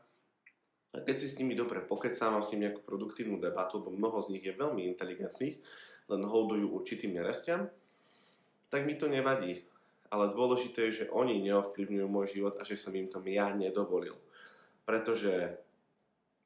A 0.91 1.01
keď 1.01 1.15
si 1.23 1.27
s 1.31 1.39
nimi 1.39 1.55
dobre 1.55 1.81
pokecám, 1.81 2.35
mám 2.35 2.43
s 2.43 2.51
nimi 2.53 2.67
nejakú 2.67 2.83
produktívnu 2.83 3.39
debatu, 3.39 3.79
lebo 3.79 3.95
mnoho 3.95 4.19
z 4.21 4.35
nich 4.35 4.43
je 4.43 4.53
veľmi 4.53 4.85
inteligentných, 4.91 5.57
len 6.11 6.21
holdujú 6.27 6.67
určitým 6.75 7.15
nerestiam, 7.15 7.71
tak 8.71 8.87
mi 8.87 8.95
to 8.95 9.11
nevadí. 9.11 9.67
Ale 10.11 10.31
dôležité 10.31 10.89
je, 10.89 11.05
že 11.05 11.11
oni 11.11 11.43
neovplyvňujú 11.43 12.07
môj 12.07 12.27
život 12.31 12.55
a 12.59 12.63
že 12.63 12.79
som 12.79 12.95
im 12.95 13.07
to 13.11 13.19
ja 13.27 13.51
nedovolil. 13.51 14.15
Pretože 14.87 15.59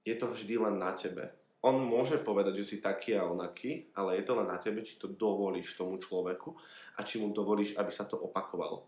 je 0.06 0.16
to 0.18 0.30
vždy 0.30 0.58
len 0.62 0.78
na 0.78 0.94
tebe. 0.94 1.34
On 1.66 1.82
môže 1.82 2.22
povedať, 2.22 2.62
že 2.62 2.66
si 2.66 2.78
taký 2.78 3.18
a 3.18 3.26
onaký, 3.26 3.90
ale 3.98 4.22
je 4.22 4.24
to 4.30 4.38
len 4.38 4.46
na 4.46 4.62
tebe, 4.62 4.86
či 4.86 5.02
to 5.02 5.10
dovolíš 5.10 5.74
tomu 5.74 5.98
človeku 5.98 6.54
a 6.94 7.02
či 7.02 7.18
mu 7.18 7.34
dovolíš, 7.34 7.74
aby 7.82 7.90
sa 7.90 8.06
to 8.06 8.22
opakovalo. 8.22 8.86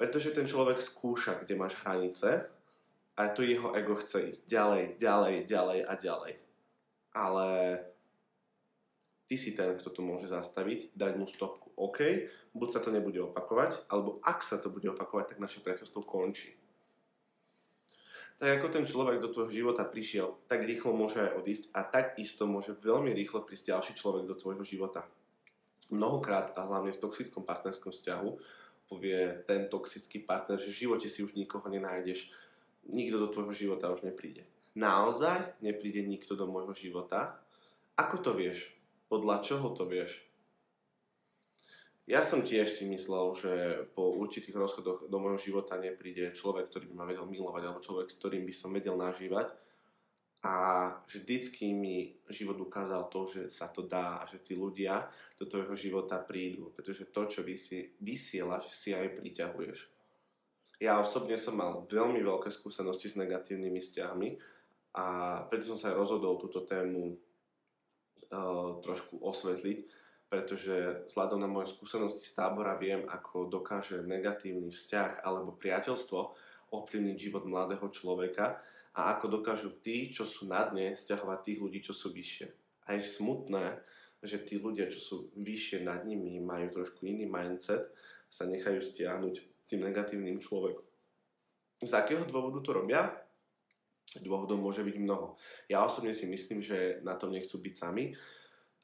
Pretože 0.00 0.32
ten 0.32 0.48
človek 0.48 0.80
skúša, 0.80 1.36
kde 1.44 1.60
máš 1.60 1.76
hranice 1.84 2.48
a 3.12 3.28
to 3.28 3.44
jeho 3.44 3.76
ego 3.76 3.92
chce 4.00 4.32
ísť 4.32 4.42
ďalej, 4.48 4.82
ďalej, 4.96 5.34
ďalej 5.44 5.78
a 5.84 5.92
ďalej. 6.00 6.32
Ale 7.12 7.48
ty 9.28 9.36
si 9.36 9.52
ten, 9.52 9.76
kto 9.76 9.92
to 9.92 10.00
môže 10.00 10.32
zastaviť, 10.32 10.96
dať 10.96 11.12
mu 11.20 11.28
stopku. 11.28 11.63
OK, 11.76 12.30
buď 12.54 12.68
sa 12.70 12.80
to 12.80 12.94
nebude 12.94 13.18
opakovať, 13.18 13.86
alebo 13.90 14.22
ak 14.22 14.42
sa 14.42 14.58
to 14.62 14.70
bude 14.70 14.86
opakovať, 14.90 15.34
tak 15.34 15.42
naše 15.42 15.62
priateľstvo 15.62 16.00
končí 16.06 16.54
tak 18.34 18.60
ako 18.60 18.66
ten 18.68 18.84
človek 18.84 19.22
do 19.22 19.30
tvojho 19.30 19.50
života 19.50 19.86
prišiel, 19.86 20.42
tak 20.50 20.66
rýchlo 20.66 20.90
môže 20.90 21.22
aj 21.22 21.38
odísť 21.38 21.64
a 21.70 21.86
takisto 21.86 22.50
môže 22.50 22.74
veľmi 22.74 23.14
rýchlo 23.14 23.46
prísť 23.46 23.70
ďalší 23.70 23.92
človek 23.94 24.26
do 24.26 24.34
tvojho 24.34 24.60
života. 24.66 25.06
Mnohokrát 25.94 26.50
a 26.58 26.66
hlavne 26.66 26.90
v 26.90 26.98
toxickom 26.98 27.46
partnerskom 27.46 27.94
vzťahu 27.94 28.28
povie 28.90 29.46
ten 29.46 29.70
toxický 29.70 30.26
partner, 30.26 30.58
že 30.58 30.74
v 30.74 30.80
živote 30.86 31.06
si 31.06 31.22
už 31.22 31.38
nikoho 31.38 31.64
nenájdeš, 31.70 32.34
nikto 32.90 33.22
do 33.22 33.30
tvojho 33.30 33.54
života 33.54 33.94
už 33.94 34.02
nepríde. 34.02 34.42
Naozaj 34.74 35.62
nepríde 35.62 36.02
nikto 36.02 36.34
do 36.34 36.50
môjho 36.50 36.74
života? 36.74 37.38
Ako 37.94 38.18
to 38.18 38.34
vieš? 38.34 38.74
Podľa 39.06 39.46
čoho 39.46 39.70
to 39.70 39.86
vieš? 39.86 40.26
Ja 42.04 42.20
som 42.20 42.44
tiež 42.44 42.68
si 42.68 42.84
myslel, 42.92 43.32
že 43.32 43.52
po 43.96 44.12
určitých 44.20 44.52
rozchodoch 44.52 45.08
do 45.08 45.16
môjho 45.16 45.40
života 45.40 45.80
nepríde 45.80 46.36
človek, 46.36 46.68
ktorý 46.68 46.92
by 46.92 46.94
ma 47.00 47.08
vedel 47.08 47.24
milovať, 47.24 47.62
alebo 47.64 47.80
človek, 47.80 48.12
s 48.12 48.18
ktorým 48.20 48.44
by 48.44 48.52
som 48.52 48.76
vedel 48.76 48.92
nažívať. 48.92 49.48
A 50.44 50.56
vždycky 51.08 51.72
mi 51.72 52.20
život 52.28 52.60
ukázal 52.60 53.08
to, 53.08 53.24
že 53.24 53.48
sa 53.48 53.72
to 53.72 53.88
dá 53.88 54.20
a 54.20 54.28
že 54.28 54.44
tí 54.44 54.52
ľudia 54.52 55.08
do 55.40 55.48
tvojho 55.48 55.72
života 55.72 56.20
prídu. 56.20 56.68
Pretože 56.76 57.08
to, 57.08 57.24
čo 57.24 57.40
vysielaš, 58.04 58.68
si 58.76 58.92
aj 58.92 59.16
priťahuješ. 59.16 59.88
Ja 60.84 61.00
osobne 61.00 61.40
som 61.40 61.56
mal 61.56 61.88
veľmi 61.88 62.20
veľké 62.20 62.52
skúsenosti 62.52 63.08
s 63.08 63.16
negatívnymi 63.16 63.80
vzťahmi 63.80 64.28
a 65.00 65.06
preto 65.48 65.72
som 65.72 65.80
sa 65.80 65.88
aj 65.88 65.96
rozhodol 65.96 66.36
túto 66.36 66.68
tému 66.68 67.16
uh, 67.16 68.84
trošku 68.84 69.16
osvetliť, 69.24 70.03
pretože 70.34 71.06
vzhľadom 71.06 71.38
na 71.38 71.46
moje 71.46 71.70
skúsenosti 71.70 72.26
z 72.26 72.34
tábora 72.34 72.74
viem, 72.74 73.06
ako 73.06 73.46
dokáže 73.46 74.02
negatívny 74.02 74.66
vzťah 74.66 75.22
alebo 75.22 75.54
priateľstvo 75.54 76.18
ovplyvniť 76.74 77.16
život 77.30 77.46
mladého 77.46 77.86
človeka 77.94 78.58
a 78.98 79.14
ako 79.14 79.38
dokážu 79.38 79.78
tí, 79.78 80.10
čo 80.10 80.26
sú 80.26 80.50
na 80.50 80.66
dne, 80.66 80.90
stiahovať 80.90 81.38
tých 81.38 81.58
ľudí, 81.62 81.78
čo 81.86 81.94
sú 81.94 82.10
vyššie. 82.10 82.50
A 82.90 82.98
je 82.98 83.06
smutné, 83.06 83.78
že 84.26 84.42
tí 84.42 84.58
ľudia, 84.58 84.90
čo 84.90 84.98
sú 84.98 85.16
vyššie 85.38 85.86
nad 85.86 86.02
nimi, 86.02 86.42
majú 86.42 86.82
trošku 86.82 87.06
iný 87.06 87.30
mindset, 87.30 87.94
sa 88.26 88.50
nechajú 88.50 88.82
stiahnuť 88.82 89.70
tým 89.70 89.86
negatívnym 89.86 90.42
človekom. 90.42 90.82
Z 91.78 91.94
akého 91.94 92.26
dôvodu 92.26 92.58
to 92.58 92.74
robia? 92.74 93.06
Dôvodom 94.18 94.58
môže 94.58 94.82
byť 94.82 94.98
mnoho. 94.98 95.38
Ja 95.70 95.86
osobne 95.86 96.10
si 96.10 96.26
myslím, 96.26 96.58
že 96.58 96.98
na 97.06 97.14
tom 97.14 97.30
nechcú 97.30 97.62
byť 97.62 97.74
sami, 97.78 98.10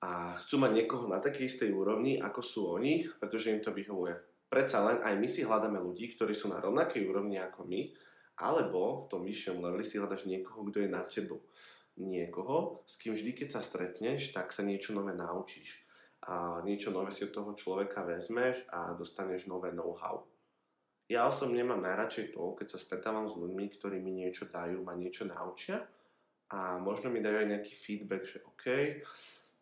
a 0.01 0.37
chcú 0.41 0.57
mať 0.65 0.73
niekoho 0.81 1.05
na 1.09 1.21
takej 1.21 1.45
istej 1.45 1.71
úrovni, 1.77 2.17
ako 2.17 2.41
sú 2.41 2.61
oni, 2.73 3.05
pretože 3.21 3.53
im 3.53 3.61
to 3.61 3.77
vyhovuje. 3.77 4.17
Predsa 4.49 4.83
len 4.83 4.99
aj 5.05 5.15
my 5.21 5.29
si 5.29 5.45
hľadáme 5.45 5.79
ľudí, 5.79 6.11
ktorí 6.17 6.33
sú 6.33 6.51
na 6.51 6.59
rovnakej 6.59 7.05
úrovni 7.07 7.39
ako 7.39 7.69
my, 7.69 7.93
alebo 8.41 9.05
v 9.05 9.09
tom 9.13 9.23
vyššom 9.29 9.61
leveli 9.61 9.85
si 9.85 10.01
hľadaš 10.01 10.25
niekoho, 10.25 10.65
kto 10.67 10.83
je 10.83 10.89
nad 10.89 11.07
tebou. 11.07 11.45
Niekoho, 12.01 12.81
s 12.89 12.97
kým 12.97 13.13
vždy, 13.13 13.37
keď 13.37 13.49
sa 13.53 13.61
stretneš, 13.61 14.33
tak 14.33 14.57
sa 14.57 14.65
niečo 14.65 14.97
nové 14.97 15.13
naučíš. 15.13 15.85
A 16.25 16.65
niečo 16.65 16.89
nové 16.89 17.13
si 17.13 17.29
od 17.29 17.33
toho 17.37 17.53
človeka 17.53 18.01
vezmeš 18.09 18.65
a 18.73 18.97
dostaneš 18.97 19.45
nové 19.45 19.73
know-how. 19.77 20.25
Ja 21.11 21.29
osobne 21.29 21.61
mám 21.67 21.85
najradšej 21.85 22.33
to, 22.39 22.55
keď 22.57 22.67
sa 22.71 22.79
stretávam 22.79 23.29
s 23.29 23.35
ľuďmi, 23.35 23.67
ktorí 23.77 23.99
mi 24.01 24.15
niečo 24.15 24.49
dajú, 24.49 24.81
ma 24.81 24.97
niečo 24.97 25.27
naučia 25.27 25.83
a 26.55 26.79
možno 26.79 27.11
mi 27.11 27.19
dajú 27.19 27.37
aj 27.45 27.51
nejaký 27.51 27.73
feedback, 27.75 28.23
že 28.25 28.39
OK, 28.47 28.65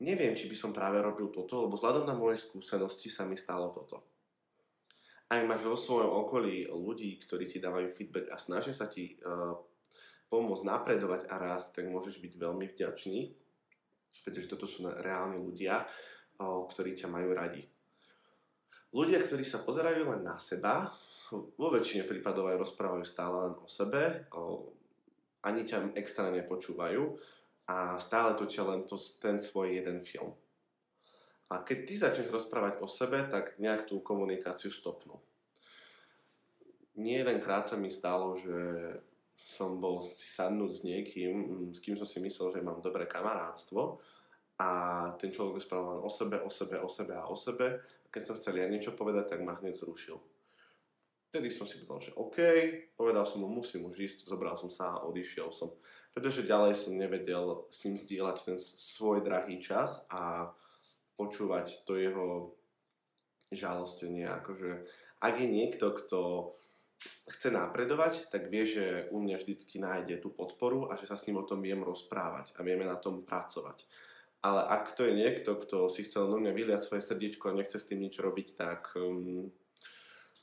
neviem, 0.03 0.35
či 0.35 0.47
by 0.47 0.57
som 0.57 0.71
práve 0.71 1.03
robil 1.03 1.31
toto, 1.35 1.67
lebo 1.67 1.75
vzhľadom 1.75 2.07
na 2.07 2.15
moje 2.15 2.39
skúsenosti 2.43 3.11
sa 3.11 3.27
mi 3.27 3.35
stalo 3.35 3.75
toto. 3.75 4.07
Ak 5.29 5.45
máš 5.45 5.67
vo 5.67 5.77
svojom 5.77 6.09
okolí 6.25 6.65
ľudí, 6.71 7.21
ktorí 7.21 7.45
ti 7.45 7.61
dávajú 7.61 7.93
feedback 7.93 8.33
a 8.33 8.41
snažia 8.41 8.73
sa 8.73 8.89
ti 8.89 9.21
uh, 9.21 9.53
pomôcť 10.33 10.65
napredovať 10.65 11.29
a 11.29 11.37
rásť, 11.37 11.83
tak 11.83 11.93
môžeš 11.93 12.25
byť 12.25 12.33
veľmi 12.41 12.65
vďačný, 12.73 13.21
pretože 14.25 14.49
toto 14.49 14.65
sú 14.65 14.89
reálni 14.89 15.37
ľudia, 15.37 15.85
uh, 15.85 16.65
ktorí 16.73 16.97
ťa 16.97 17.13
majú 17.13 17.37
radi. 17.37 17.61
Ľudia, 18.89 19.21
ktorí 19.21 19.45
sa 19.45 19.61
pozerajú 19.61 20.09
len 20.17 20.25
na 20.25 20.41
seba, 20.41 20.89
vo 21.29 21.69
väčšine 21.69 22.09
prípadov 22.09 22.49
aj 22.49 22.65
rozprávajú 22.65 23.05
stále 23.05 23.53
len 23.53 23.55
o 23.61 23.69
sebe, 23.69 24.33
uh, 24.33 24.65
ani 25.45 25.69
ťa 25.69 25.93
extra 26.01 26.33
nepočúvajú, 26.33 27.05
a 27.69 28.01
stále 28.01 28.33
točia 28.33 28.65
len 28.65 28.89
to, 28.89 28.97
ten 29.21 29.45
svoj 29.45 29.77
jeden 29.77 30.01
film. 30.01 30.33
A 31.53 31.65
keď 31.65 31.79
ty 31.85 31.95
začneš 31.97 32.29
rozprávať 32.33 32.81
o 32.81 32.89
sebe, 32.89 33.25
tak 33.29 33.61
nejak 33.61 33.89
tú 33.89 34.01
komunikáciu 34.01 34.73
stopnú. 34.73 35.21
Nie 36.97 37.25
jedenkrát 37.25 37.69
sa 37.69 37.77
mi 37.77 37.93
stalo, 37.93 38.37
že 38.37 38.57
som 39.37 39.81
bol 39.81 40.05
si 40.05 40.29
sadnúť 40.29 40.71
s 40.77 40.81
niekým, 40.85 41.33
mm, 41.33 41.69
s 41.73 41.81
kým 41.81 41.97
som 41.97 42.05
si 42.05 42.21
myslel, 42.21 42.53
že 42.53 42.65
mám 42.65 42.85
dobré 42.85 43.09
kamarátstvo 43.09 43.97
a 44.61 44.69
ten 45.17 45.33
človek 45.33 45.63
rozprával 45.63 46.05
o 46.05 46.11
sebe, 46.11 46.37
o 46.43 46.51
sebe, 46.51 46.77
o 46.83 46.89
sebe 46.91 47.15
a 47.17 47.25
o 47.25 47.37
sebe. 47.37 47.81
Keď 48.13 48.23
som 48.25 48.37
chcel 48.37 48.61
ja 48.61 48.69
niečo 48.69 48.93
povedať, 48.93 49.37
tak 49.37 49.41
ma 49.41 49.57
hneď 49.57 49.79
zrušil. 49.79 50.21
Vtedy 51.29 51.49
som 51.53 51.69
si 51.69 51.81
povedal, 51.85 52.13
že 52.13 52.17
OK, 52.17 52.39
povedal 52.97 53.25
som 53.29 53.45
mu, 53.45 53.49
musím 53.49 53.89
už 53.89 54.01
ísť, 54.01 54.19
zobral 54.29 54.57
som 54.57 54.73
sa 54.73 54.97
a 54.97 55.05
odišiel 55.09 55.53
som 55.53 55.73
pretože 56.19 56.51
ďalej 56.51 56.75
som 56.75 56.99
nevedel 56.99 57.71
s 57.71 57.87
ním 57.87 57.95
zdieľať 57.95 58.37
ten 58.43 58.59
svoj 58.59 59.23
drahý 59.23 59.63
čas 59.63 60.03
a 60.11 60.51
počúvať 61.15 61.87
to 61.87 61.95
jeho 61.95 62.59
žalostenie. 63.55 64.27
Akože, 64.27 64.83
ak 65.23 65.35
je 65.39 65.47
niekto, 65.47 65.95
kto 65.95 66.19
chce 67.31 67.55
napredovať, 67.55 68.35
tak 68.35 68.51
vie, 68.51 68.67
že 68.67 69.07
u 69.15 69.23
mňa 69.23 69.39
vždycky 69.39 69.79
nájde 69.79 70.19
tú 70.19 70.35
podporu 70.35 70.91
a 70.91 70.99
že 70.99 71.07
sa 71.07 71.15
s 71.15 71.31
ním 71.31 71.39
o 71.39 71.47
tom 71.47 71.63
viem 71.63 71.87
rozprávať 71.87 72.51
a 72.59 72.67
vieme 72.67 72.83
na 72.83 72.99
tom 72.99 73.23
pracovať. 73.23 73.87
Ale 74.43 74.67
ak 74.67 74.99
to 74.99 75.07
je 75.07 75.15
niekto, 75.15 75.55
kto 75.55 75.87
si 75.87 76.03
chcel 76.03 76.27
do 76.27 76.43
mňa 76.43 76.51
vyliať 76.51 76.83
svoje 76.83 77.07
srdiečko 77.07 77.55
a 77.55 77.59
nechce 77.63 77.79
s 77.79 77.87
tým 77.87 78.03
nič 78.03 78.19
robiť, 78.19 78.59
tak 78.59 78.91
um, 78.99 79.55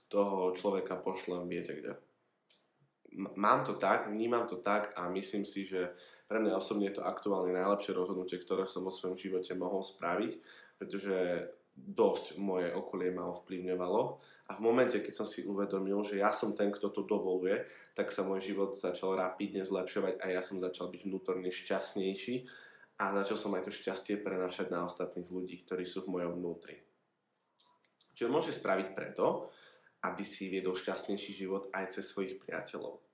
toho 0.08 0.56
človeka 0.56 0.96
pošlem, 0.96 1.52
viete 1.52 1.76
kde 1.76 2.00
mám 3.16 3.64
to 3.64 3.80
tak, 3.80 4.12
vnímam 4.12 4.48
to 4.48 4.60
tak 4.60 4.92
a 4.96 5.08
myslím 5.10 5.48
si, 5.48 5.64
že 5.66 5.96
pre 6.28 6.42
mňa 6.42 6.58
osobne 6.58 6.90
je 6.90 7.00
to 7.00 7.08
aktuálne 7.08 7.54
najlepšie 7.54 7.94
rozhodnutie, 7.94 8.42
ktoré 8.42 8.66
som 8.66 8.84
vo 8.84 8.92
svojom 8.92 9.16
živote 9.16 9.54
mohol 9.54 9.86
spraviť, 9.86 10.32
pretože 10.82 11.48
dosť 11.76 12.40
moje 12.40 12.72
okolie 12.72 13.12
ma 13.12 13.28
ovplyvňovalo 13.36 14.02
a 14.48 14.52
v 14.56 14.64
momente, 14.64 14.96
keď 15.04 15.14
som 15.14 15.28
si 15.28 15.44
uvedomil, 15.44 16.00
že 16.08 16.24
ja 16.24 16.32
som 16.32 16.56
ten, 16.56 16.72
kto 16.72 16.88
to 16.88 17.04
dovoluje, 17.04 17.68
tak 17.92 18.16
sa 18.16 18.24
môj 18.24 18.40
život 18.40 18.80
začal 18.80 19.20
rapidne 19.20 19.68
zlepšovať 19.68 20.24
a 20.24 20.26
ja 20.32 20.40
som 20.40 20.64
začal 20.64 20.88
byť 20.88 21.02
vnútorne 21.04 21.52
šťastnejší 21.52 22.36
a 22.96 23.12
začal 23.22 23.38
som 23.38 23.52
aj 23.60 23.68
to 23.68 23.72
šťastie 23.76 24.24
prenášať 24.24 24.72
na 24.72 24.88
ostatných 24.88 25.28
ľudí, 25.28 25.68
ktorí 25.68 25.84
sú 25.84 26.08
v 26.08 26.16
mojom 26.16 26.40
vnútri. 26.40 26.80
Čo 28.16 28.32
môže 28.32 28.56
spraviť 28.56 28.96
preto, 28.96 29.52
aby 30.08 30.24
si 30.24 30.48
viedol 30.48 30.80
šťastnejší 30.80 31.32
život 31.36 31.68
aj 31.76 32.00
cez 32.00 32.08
svojich 32.08 32.40
priateľov 32.40 33.05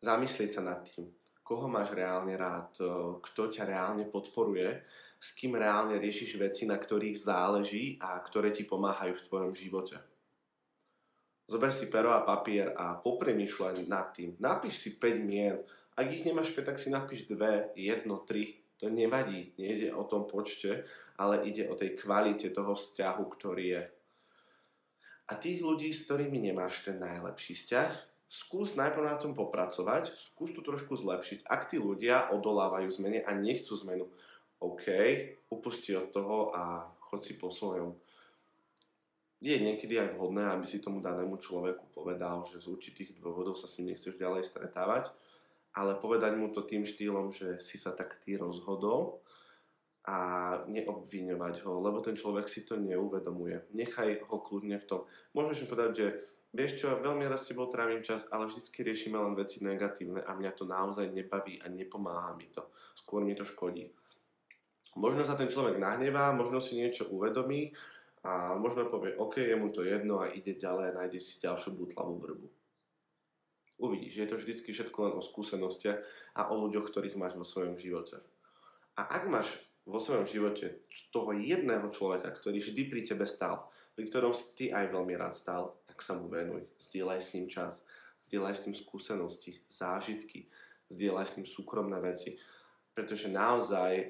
zamyslieť 0.00 0.50
sa 0.56 0.62
nad 0.64 0.80
tým, 0.84 1.08
koho 1.44 1.68
máš 1.68 1.92
reálne 1.92 2.32
rád, 2.36 2.72
e, 2.80 2.84
kto 3.20 3.52
ťa 3.52 3.68
reálne 3.68 4.08
podporuje, 4.08 4.80
s 5.20 5.36
kým 5.36 5.56
reálne 5.60 6.00
riešiš 6.00 6.40
veci, 6.40 6.64
na 6.64 6.80
ktorých 6.80 7.16
záleží 7.16 8.00
a 8.00 8.16
ktoré 8.24 8.48
ti 8.50 8.64
pomáhajú 8.64 9.20
v 9.20 9.24
tvojom 9.28 9.52
živote. 9.52 10.00
Zober 11.50 11.74
si 11.74 11.90
pero 11.90 12.14
a 12.14 12.22
papier 12.22 12.72
a 12.78 12.96
popremýšľaj 12.96 13.90
nad 13.90 14.14
tým. 14.14 14.38
Napíš 14.38 14.86
si 14.86 14.90
5 14.96 15.18
mien. 15.20 15.58
Ak 15.98 16.06
ich 16.06 16.22
nemáš 16.22 16.54
5, 16.54 16.62
tak 16.62 16.78
si 16.78 16.88
napíš 16.88 17.26
2, 17.26 17.74
1, 17.74 18.06
3. 18.06 18.80
To 18.80 18.86
nevadí. 18.88 19.52
Nejde 19.58 19.90
o 19.92 20.06
tom 20.06 20.30
počte, 20.30 20.86
ale 21.18 21.44
ide 21.44 21.66
o 21.68 21.74
tej 21.74 21.98
kvalite 21.98 22.54
toho 22.54 22.78
vzťahu, 22.78 23.24
ktorý 23.26 23.66
je. 23.66 23.82
A 25.26 25.32
tých 25.36 25.60
ľudí, 25.60 25.90
s 25.90 26.06
ktorými 26.06 26.38
nemáš 26.38 26.86
ten 26.86 27.02
najlepší 27.02 27.58
vzťah, 27.58 28.09
skús 28.30 28.78
najprv 28.78 29.10
na 29.10 29.18
tom 29.18 29.34
popracovať, 29.34 30.14
skús 30.14 30.54
to 30.54 30.62
trošku 30.62 30.94
zlepšiť. 30.94 31.50
Ak 31.50 31.66
tí 31.66 31.82
ľudia 31.82 32.30
odolávajú 32.30 32.86
zmene 32.94 33.26
a 33.26 33.34
nechcú 33.34 33.74
zmenu, 33.82 34.06
OK, 34.62 34.86
upusti 35.50 35.98
od 35.98 36.14
toho 36.14 36.54
a 36.54 36.86
chod 37.10 37.26
si 37.26 37.34
po 37.34 37.50
svojom. 37.50 37.98
Je 39.40 39.56
niekedy 39.56 39.98
aj 39.98 40.14
vhodné, 40.14 40.46
aby 40.46 40.62
si 40.68 40.84
tomu 40.84 41.02
danému 41.02 41.40
človeku 41.42 41.90
povedal, 41.90 42.46
že 42.46 42.62
z 42.62 42.70
určitých 42.70 43.18
dôvodov 43.18 43.58
sa 43.58 43.66
s 43.66 43.80
ním 43.80 43.96
nechceš 43.96 44.20
ďalej 44.20 44.46
stretávať, 44.46 45.10
ale 45.74 45.98
povedať 45.98 46.36
mu 46.36 46.52
to 46.54 46.62
tým 46.62 46.86
štýlom, 46.86 47.34
že 47.34 47.58
si 47.58 47.80
sa 47.80 47.96
tak 47.96 48.20
ty 48.20 48.36
rozhodol 48.36 49.24
a 50.04 50.16
neobviňovať 50.68 51.64
ho, 51.64 51.80
lebo 51.80 52.04
ten 52.04 52.14
človek 52.14 52.46
si 52.52 52.68
to 52.68 52.76
neuvedomuje. 52.76 53.64
Nechaj 53.72 54.28
ho 54.28 54.36
kľudne 54.38 54.76
v 54.76 54.86
tom. 54.86 55.00
Môžeš 55.32 55.64
mu 55.64 55.66
povedať, 55.72 55.92
že 55.96 56.06
vieš 56.50 56.82
čo, 56.82 56.98
veľmi 56.98 57.26
raz 57.26 57.46
s 57.46 57.54
tebou 57.54 57.70
trávim 57.70 58.02
čas, 58.02 58.26
ale 58.30 58.46
vždycky 58.46 58.82
riešime 58.82 59.18
len 59.18 59.34
veci 59.38 59.62
negatívne 59.62 60.22
a 60.22 60.34
mňa 60.34 60.50
to 60.54 60.64
naozaj 60.66 61.06
nebaví 61.10 61.62
a 61.62 61.70
nepomáha 61.70 62.34
mi 62.34 62.50
to. 62.50 62.70
Skôr 62.94 63.22
mi 63.22 63.38
to 63.38 63.46
škodí. 63.46 63.90
Možno 64.98 65.22
sa 65.22 65.38
ten 65.38 65.46
človek 65.46 65.78
nahnevá, 65.78 66.34
možno 66.34 66.58
si 66.58 66.74
niečo 66.74 67.06
uvedomí 67.06 67.70
a 68.26 68.58
možno 68.58 68.90
povie, 68.90 69.14
OK, 69.14 69.38
je 69.38 69.56
mu 69.56 69.70
to 69.70 69.86
jedno 69.86 70.20
a 70.20 70.28
ide 70.28 70.58
ďalej 70.58 70.90
a 70.90 70.96
nájde 70.98 71.20
si 71.22 71.38
ďalšiu 71.40 71.78
butlavú 71.78 72.18
vrbu. 72.18 72.46
Uvidíš, 73.80 74.14
je 74.20 74.28
to 74.28 74.36
vždycky 74.36 74.76
všetko 74.76 74.98
len 75.08 75.14
o 75.16 75.24
skúsenostiach 75.24 75.98
a 76.36 76.52
o 76.52 76.60
ľuďoch, 76.68 76.92
ktorých 76.92 77.16
máš 77.16 77.40
vo 77.40 77.48
svojom 77.48 77.80
živote. 77.80 78.20
A 79.00 79.08
ak 79.08 79.24
máš 79.32 79.48
vo 79.88 79.96
svojom 79.96 80.28
živote 80.28 80.84
toho 81.08 81.32
jedného 81.32 81.88
človeka, 81.88 82.28
ktorý 82.28 82.60
vždy 82.60 82.82
pri 82.92 83.00
tebe 83.08 83.24
stal, 83.24 83.72
pri 83.96 84.04
ktorom 84.12 84.36
si 84.36 84.52
ty 84.52 84.64
aj 84.68 84.92
veľmi 84.92 85.16
rád 85.16 85.32
stal, 85.32 85.79
tak 86.00 86.08
sa 86.08 86.16
mu 86.16 86.32
venuj. 86.32 86.64
Zdieľaj 86.80 87.20
s 87.20 87.36
ním 87.36 87.52
čas, 87.52 87.84
zdieľaj 88.24 88.56
s 88.56 88.64
ním 88.64 88.72
skúsenosti, 88.72 89.60
zážitky, 89.68 90.48
zdieľaj 90.88 91.26
s 91.28 91.36
ním 91.36 91.44
súkromné 91.44 92.00
veci 92.00 92.40
pretože 92.90 93.32
naozaj 93.32 93.92
eh, 93.96 94.08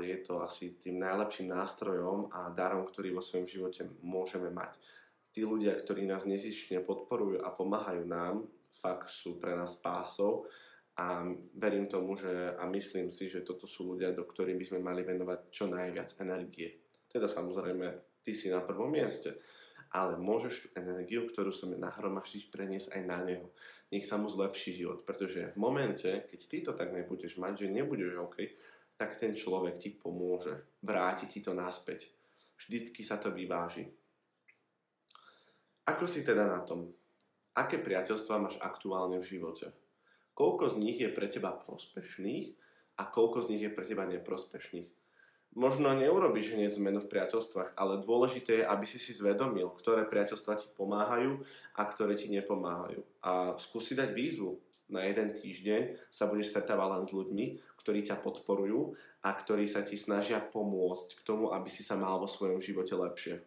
je 0.00 0.16
to 0.24 0.40
asi 0.40 0.78
tým 0.80 1.02
najlepším 1.02 1.50
nástrojom 1.50 2.30
a 2.32 2.48
darom, 2.54 2.86
ktorý 2.88 3.12
vo 3.12 3.20
svojom 3.20 3.44
živote 3.44 3.84
môžeme 4.00 4.48
mať. 4.48 4.80
Tí 5.30 5.44
ľudia, 5.44 5.76
ktorí 5.76 6.08
nás 6.08 6.24
nezišne 6.24 6.82
podporujú 6.82 7.44
a 7.44 7.52
pomáhajú 7.54 8.08
nám, 8.08 8.48
fakt 8.72 9.12
sú 9.12 9.38
pre 9.38 9.54
nás 9.54 9.78
pásou 9.78 10.48
a 10.96 11.22
verím 11.54 11.86
tomu, 11.86 12.16
že 12.16 12.56
a 12.56 12.66
myslím 12.66 13.12
si, 13.12 13.28
že 13.28 13.46
toto 13.46 13.68
sú 13.68 13.94
ľudia, 13.94 14.16
do 14.16 14.26
ktorých 14.26 14.58
by 14.58 14.64
sme 14.66 14.80
mali 14.82 15.04
venovať 15.06 15.38
čo 15.52 15.70
najviac 15.70 16.08
energie. 16.24 16.80
Teda 17.06 17.28
samozrejme, 17.28 18.18
ty 18.24 18.32
si 18.34 18.50
na 18.50 18.64
prvom 18.64 18.90
mieste 18.90 19.38
ale 19.90 20.14
môžeš 20.14 20.54
tú 20.62 20.66
energiu, 20.78 21.26
ktorú 21.26 21.50
sa 21.50 21.66
nahromaždiť, 21.66 22.50
preniesť 22.54 22.94
aj 22.94 23.02
na 23.06 23.18
neho. 23.26 23.50
Nech 23.90 24.06
sa 24.06 24.14
mu 24.14 24.30
zlepší 24.30 24.78
život, 24.78 25.02
pretože 25.02 25.50
v 25.50 25.58
momente, 25.58 26.06
keď 26.30 26.40
ty 26.46 26.56
to 26.62 26.72
tak 26.78 26.94
nebudeš 26.94 27.42
mať, 27.42 27.66
že 27.66 27.74
nebudeš 27.74 28.14
OK, 28.22 28.36
tak 28.94 29.18
ten 29.18 29.34
človek 29.34 29.82
ti 29.82 29.90
pomôže, 29.90 30.78
vráti 30.84 31.26
ti 31.26 31.42
to 31.42 31.50
naspäť. 31.50 32.06
Vždycky 32.54 33.02
sa 33.02 33.18
to 33.18 33.34
vyváži. 33.34 33.90
Ako 35.90 36.06
si 36.06 36.22
teda 36.22 36.46
na 36.46 36.62
tom? 36.62 36.94
Aké 37.58 37.82
priateľstva 37.82 38.38
máš 38.38 38.62
aktuálne 38.62 39.18
v 39.18 39.26
živote? 39.26 39.74
Koľko 40.38 40.70
z 40.70 40.74
nich 40.78 40.98
je 41.02 41.10
pre 41.10 41.26
teba 41.26 41.50
prospešných 41.50 42.54
a 43.02 43.10
koľko 43.10 43.42
z 43.42 43.46
nich 43.56 43.62
je 43.66 43.74
pre 43.74 43.82
teba 43.82 44.06
neprospešných? 44.06 44.99
Možno 45.54 45.90
neurobiš 45.90 46.54
hneď 46.54 46.70
zmenu 46.78 47.02
v 47.02 47.10
priateľstvách, 47.10 47.74
ale 47.74 48.02
dôležité 48.02 48.62
je, 48.62 48.68
aby 48.68 48.86
si 48.86 49.02
si 49.02 49.10
zvedomil, 49.10 49.70
ktoré 49.74 50.06
priateľstva 50.06 50.58
ti 50.58 50.68
pomáhajú 50.78 51.42
a 51.74 51.82
ktoré 51.86 52.14
ti 52.14 52.30
nepomáhajú. 52.30 53.02
A 53.26 53.58
skúsi 53.58 53.98
dať 53.98 54.14
výzvu. 54.14 54.62
Na 54.90 55.06
jeden 55.06 55.30
týždeň 55.30 56.10
sa 56.10 56.26
budeš 56.26 56.50
stretávať 56.50 56.88
len 56.90 57.04
s 57.06 57.14
ľuďmi, 57.14 57.46
ktorí 57.78 58.02
ťa 58.02 58.18
podporujú 58.26 58.98
a 59.22 59.30
ktorí 59.30 59.70
sa 59.70 59.86
ti 59.86 59.94
snažia 59.94 60.42
pomôcť 60.42 61.14
k 61.14 61.22
tomu, 61.22 61.54
aby 61.54 61.70
si 61.70 61.86
sa 61.86 61.94
mal 61.94 62.18
vo 62.18 62.26
svojom 62.26 62.58
živote 62.58 62.98
lepšie. 62.98 63.38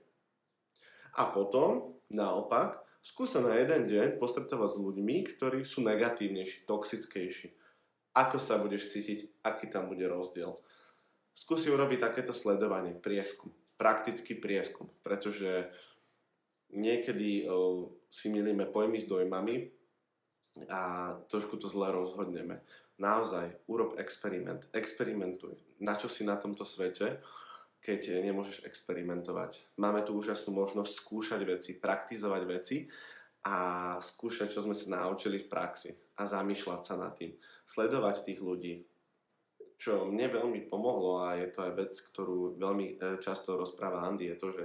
A 1.19 1.27
potom, 1.27 1.99
naopak, 2.07 2.79
skúsa 3.03 3.43
na 3.43 3.59
jeden 3.59 3.91
deň 3.91 4.07
postretávať 4.23 4.71
s 4.71 4.81
ľuďmi, 4.81 5.15
ktorí 5.35 5.67
sú 5.67 5.83
negatívnejší, 5.83 6.63
toxickejší. 6.63 7.51
Ako 8.15 8.39
sa 8.39 8.55
budeš 8.63 8.95
cítiť, 8.95 9.43
aký 9.43 9.67
tam 9.67 9.91
bude 9.91 10.07
rozdiel. 10.07 10.55
Skúsi 11.33 11.73
urobiť 11.73 11.99
takéto 11.99 12.31
sledovanie, 12.31 12.93
prieskum, 12.93 13.49
praktický 13.77 14.37
prieskum, 14.37 14.85
pretože 15.01 15.69
niekedy 16.69 17.49
uh, 17.49 17.89
si 18.09 18.29
milíme 18.29 18.69
pojmy 18.69 19.01
s 19.01 19.09
dojmami 19.09 19.69
a 20.69 21.13
trošku 21.27 21.57
to 21.57 21.65
zle 21.65 21.89
rozhodneme. 21.89 22.61
Naozaj, 23.01 23.65
urob 23.65 23.97
experiment, 23.97 24.69
experimentuj. 24.69 25.57
Na 25.81 25.97
čo 25.97 26.05
si 26.05 26.21
na 26.21 26.37
tomto 26.37 26.61
svete, 26.61 27.17
keď 27.81 28.21
nemôžeš 28.23 28.63
experimentovať. 28.63 29.75
Máme 29.81 30.05
tu 30.05 30.15
úžasnú 30.15 30.55
možnosť 30.55 30.93
skúšať 31.03 31.41
veci, 31.43 31.71
praktizovať 31.81 32.41
veci 32.47 32.87
a 33.43 33.55
skúšať, 33.99 34.55
čo 34.55 34.63
sme 34.63 34.77
sa 34.77 35.03
naučili 35.03 35.41
v 35.41 35.49
praxi 35.51 35.91
a 36.15 36.23
zamýšľať 36.23 36.81
sa 36.85 36.95
nad 36.95 37.11
tým. 37.17 37.35
Sledovať 37.67 38.23
tých 38.23 38.39
ľudí, 38.39 38.87
čo 39.83 40.07
mne 40.07 40.31
veľmi 40.31 40.71
pomohlo 40.71 41.27
a 41.27 41.35
je 41.35 41.51
to 41.51 41.67
aj 41.67 41.75
vec, 41.75 41.91
ktorú 41.91 42.55
veľmi 42.55 42.95
e, 42.95 43.19
často 43.19 43.59
rozpráva 43.59 44.07
Andy, 44.07 44.31
je 44.31 44.37
to, 44.39 44.47
že 44.55 44.63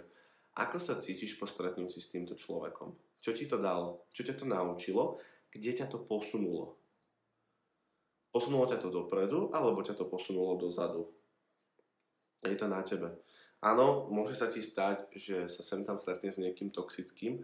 ako 0.55 0.79
sa 0.79 0.95
cítiš 1.03 1.35
po 1.35 1.51
stretnutí 1.51 1.99
s 1.99 2.07
týmto 2.15 2.39
človekom? 2.39 2.95
Čo 3.19 3.35
ti 3.35 3.51
to 3.51 3.59
dalo? 3.59 4.07
Čo 4.15 4.31
ťa 4.31 4.39
to 4.39 4.47
naučilo? 4.47 5.19
Kde 5.51 5.75
ťa 5.75 5.91
to 5.91 6.07
posunulo? 6.07 6.79
Posunulo 8.31 8.71
ťa 8.71 8.79
to 8.79 8.95
dopredu 8.95 9.51
alebo 9.51 9.83
ťa 9.83 9.99
to 9.99 10.07
posunulo 10.07 10.55
dozadu? 10.55 11.11
Je 12.47 12.55
to 12.55 12.71
na 12.71 12.87
tebe. 12.87 13.11
Áno, 13.59 14.07
môže 14.15 14.39
sa 14.39 14.47
ti 14.47 14.63
stať, 14.63 15.11
že 15.19 15.51
sa 15.51 15.67
sem 15.67 15.83
tam 15.83 15.99
stretne 15.99 16.31
s 16.31 16.39
niekým 16.39 16.71
toxickým. 16.71 17.43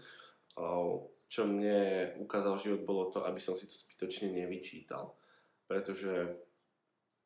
Čo 1.27 1.43
mne 1.51 2.15
ukázal 2.23 2.55
život 2.63 2.87
bolo 2.87 3.11
to, 3.11 3.27
aby 3.27 3.43
som 3.43 3.59
si 3.59 3.67
to 3.67 3.75
zbytočne 3.75 4.31
nevyčítal. 4.31 5.19
Pretože 5.67 6.44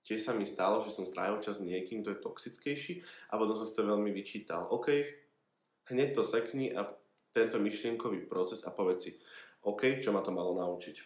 tiež 0.08 0.24
sa 0.24 0.32
mi 0.32 0.48
stalo, 0.48 0.80
že 0.80 0.88
som 0.88 1.04
strávil 1.04 1.36
čas 1.44 1.60
niekým, 1.60 2.00
kto 2.00 2.16
je 2.16 2.24
toxickejší 2.24 2.94
a 3.28 3.36
potom 3.36 3.52
som 3.52 3.68
si 3.68 3.76
to 3.76 3.84
veľmi 3.84 4.08
vyčítal. 4.08 4.64
OK, 4.72 4.88
hneď 5.92 6.16
to 6.16 6.24
sekni 6.24 6.72
a 6.72 6.88
tento 7.36 7.60
myšlienkový 7.60 8.24
proces 8.24 8.64
a 8.64 8.72
povedz 8.72 9.00
si, 9.04 9.12
OK, 9.68 10.00
čo 10.00 10.16
ma 10.16 10.24
to 10.24 10.32
malo 10.32 10.56
naučiť. 10.56 10.96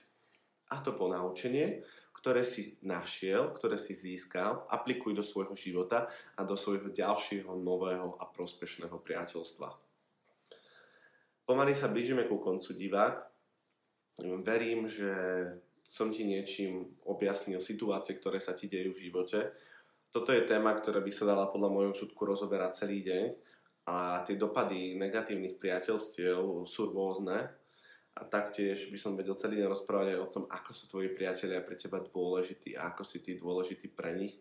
A 0.71 0.79
to 0.79 0.95
ponaučenie, 0.95 1.83
ktoré 2.15 2.47
si 2.47 2.79
našiel, 2.87 3.51
ktoré 3.51 3.75
si 3.75 3.99
získal, 3.99 4.71
aplikuj 4.71 5.19
do 5.19 5.27
svojho 5.27 5.59
života 5.59 6.07
a 6.38 6.47
do 6.47 6.55
svojho 6.55 6.95
ďalšieho 6.95 7.51
nového 7.59 8.15
a 8.23 8.25
prospešného 8.31 8.95
priateľstva. 9.03 9.69
Pomaly 11.43 11.75
sa 11.75 11.91
blížime 11.91 12.31
ku 12.31 12.38
koncu 12.38 12.71
divák. 12.79 13.27
Verím, 14.47 14.87
že 14.87 15.11
som 15.92 16.09
ti 16.09 16.24
niečím 16.24 16.88
objasnil 17.05 17.61
situácie, 17.61 18.16
ktoré 18.16 18.40
sa 18.40 18.57
ti 18.57 18.64
dejú 18.64 18.96
v 18.96 19.12
živote. 19.12 19.52
Toto 20.09 20.33
je 20.33 20.48
téma, 20.48 20.72
ktorá 20.72 21.05
by 21.05 21.12
sa 21.12 21.28
dala 21.28 21.52
podľa 21.52 21.68
môjho 21.68 21.92
súdku 21.92 22.24
rozoberať 22.24 22.88
celý 22.88 23.05
deň. 23.05 23.24
A 23.92 24.24
tie 24.24 24.40
dopady 24.40 24.96
negatívnych 24.96 25.61
priateľstiev 25.61 26.64
sú 26.64 26.83
rôzne. 26.96 27.44
A 28.16 28.24
taktiež 28.24 28.88
by 28.88 28.96
som 28.96 29.20
vedel 29.20 29.37
celý 29.37 29.61
deň 29.61 29.68
rozprávať 29.68 30.16
aj 30.16 30.20
o 30.24 30.33
tom, 30.33 30.44
ako 30.48 30.70
sú 30.72 30.85
tvoji 30.88 31.12
priatelia 31.12 31.61
pre 31.61 31.76
teba 31.76 32.00
dôležití 32.00 32.72
a 32.72 32.96
ako 32.96 33.05
si 33.05 33.20
ty 33.20 33.37
dôležitý 33.37 33.92
pre 33.92 34.16
nich. 34.16 34.40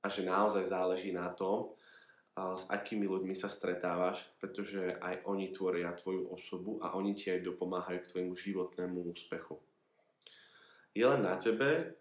A 0.00 0.08
že 0.08 0.24
naozaj 0.24 0.64
záleží 0.64 1.12
na 1.12 1.28
tom, 1.28 1.76
s 2.32 2.64
akými 2.72 3.04
ľuďmi 3.04 3.36
sa 3.36 3.52
stretávaš, 3.52 4.32
pretože 4.40 4.96
aj 4.96 5.28
oni 5.28 5.52
tvoria 5.52 5.92
tvoju 5.92 6.32
osobu 6.32 6.80
a 6.80 6.96
oni 6.96 7.12
ti 7.12 7.28
aj 7.28 7.44
dopomáhajú 7.44 8.00
k 8.00 8.10
tvojmu 8.16 8.32
životnému 8.32 9.12
úspechu 9.12 9.60
je 10.94 11.04
len 11.06 11.22
na 11.22 11.38
tebe, 11.38 11.96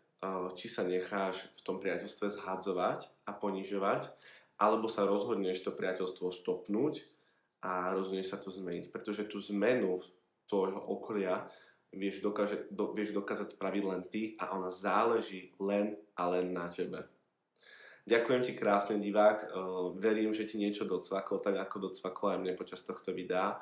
či 0.57 0.67
sa 0.67 0.83
necháš 0.83 1.47
v 1.57 1.61
tom 1.63 1.77
priateľstve 1.79 2.41
zhadzovať 2.41 3.07
a 3.29 3.31
ponižovať, 3.31 4.11
alebo 4.59 4.91
sa 4.91 5.07
rozhodneš 5.07 5.63
to 5.63 5.71
priateľstvo 5.71 6.35
stopnúť 6.35 7.07
a 7.63 7.95
rozhodneš 7.95 8.35
sa 8.35 8.37
to 8.41 8.51
zmeniť. 8.51 8.91
Pretože 8.91 9.31
tú 9.31 9.39
zmenu 9.39 10.03
tvojho 10.51 10.79
okolia 10.79 11.47
vieš, 11.95 12.21
dokáže, 12.21 12.67
do, 12.69 12.91
vieš 12.91 13.15
dokázať 13.15 13.55
spraviť 13.55 13.83
len 13.85 14.01
ty 14.11 14.35
a 14.37 14.53
ona 14.53 14.69
záleží 14.69 15.53
len 15.57 15.97
a 16.19 16.29
len 16.29 16.53
na 16.53 16.67
tebe. 16.69 17.07
Ďakujem 18.09 18.41
ti 18.41 18.53
krásne 18.57 18.97
divák, 18.97 19.53
verím, 20.01 20.33
že 20.33 20.49
ti 20.49 20.57
niečo 20.57 20.89
docvaklo, 20.89 21.37
tak 21.45 21.61
ako 21.61 21.93
docvaklo 21.93 22.33
aj 22.33 22.39
mne 22.41 22.53
počas 22.57 22.81
tohto 22.81 23.13
videa 23.13 23.61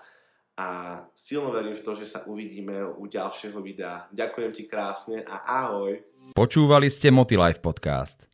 a 0.57 0.67
silno 1.13 1.53
verím 1.53 1.77
v 1.77 1.85
to, 1.85 1.93
že 1.95 2.05
sa 2.09 2.19
uvidíme 2.25 2.81
u 2.97 3.05
ďalšieho 3.05 3.61
videa. 3.61 4.09
Ďakujem 4.11 4.51
ti 4.51 4.63
krásne 4.65 5.21
a 5.23 5.45
ahoj. 5.63 6.01
Počúvali 6.35 6.91
ste 6.91 7.13
Motilife 7.13 7.63
podcast. 7.63 8.27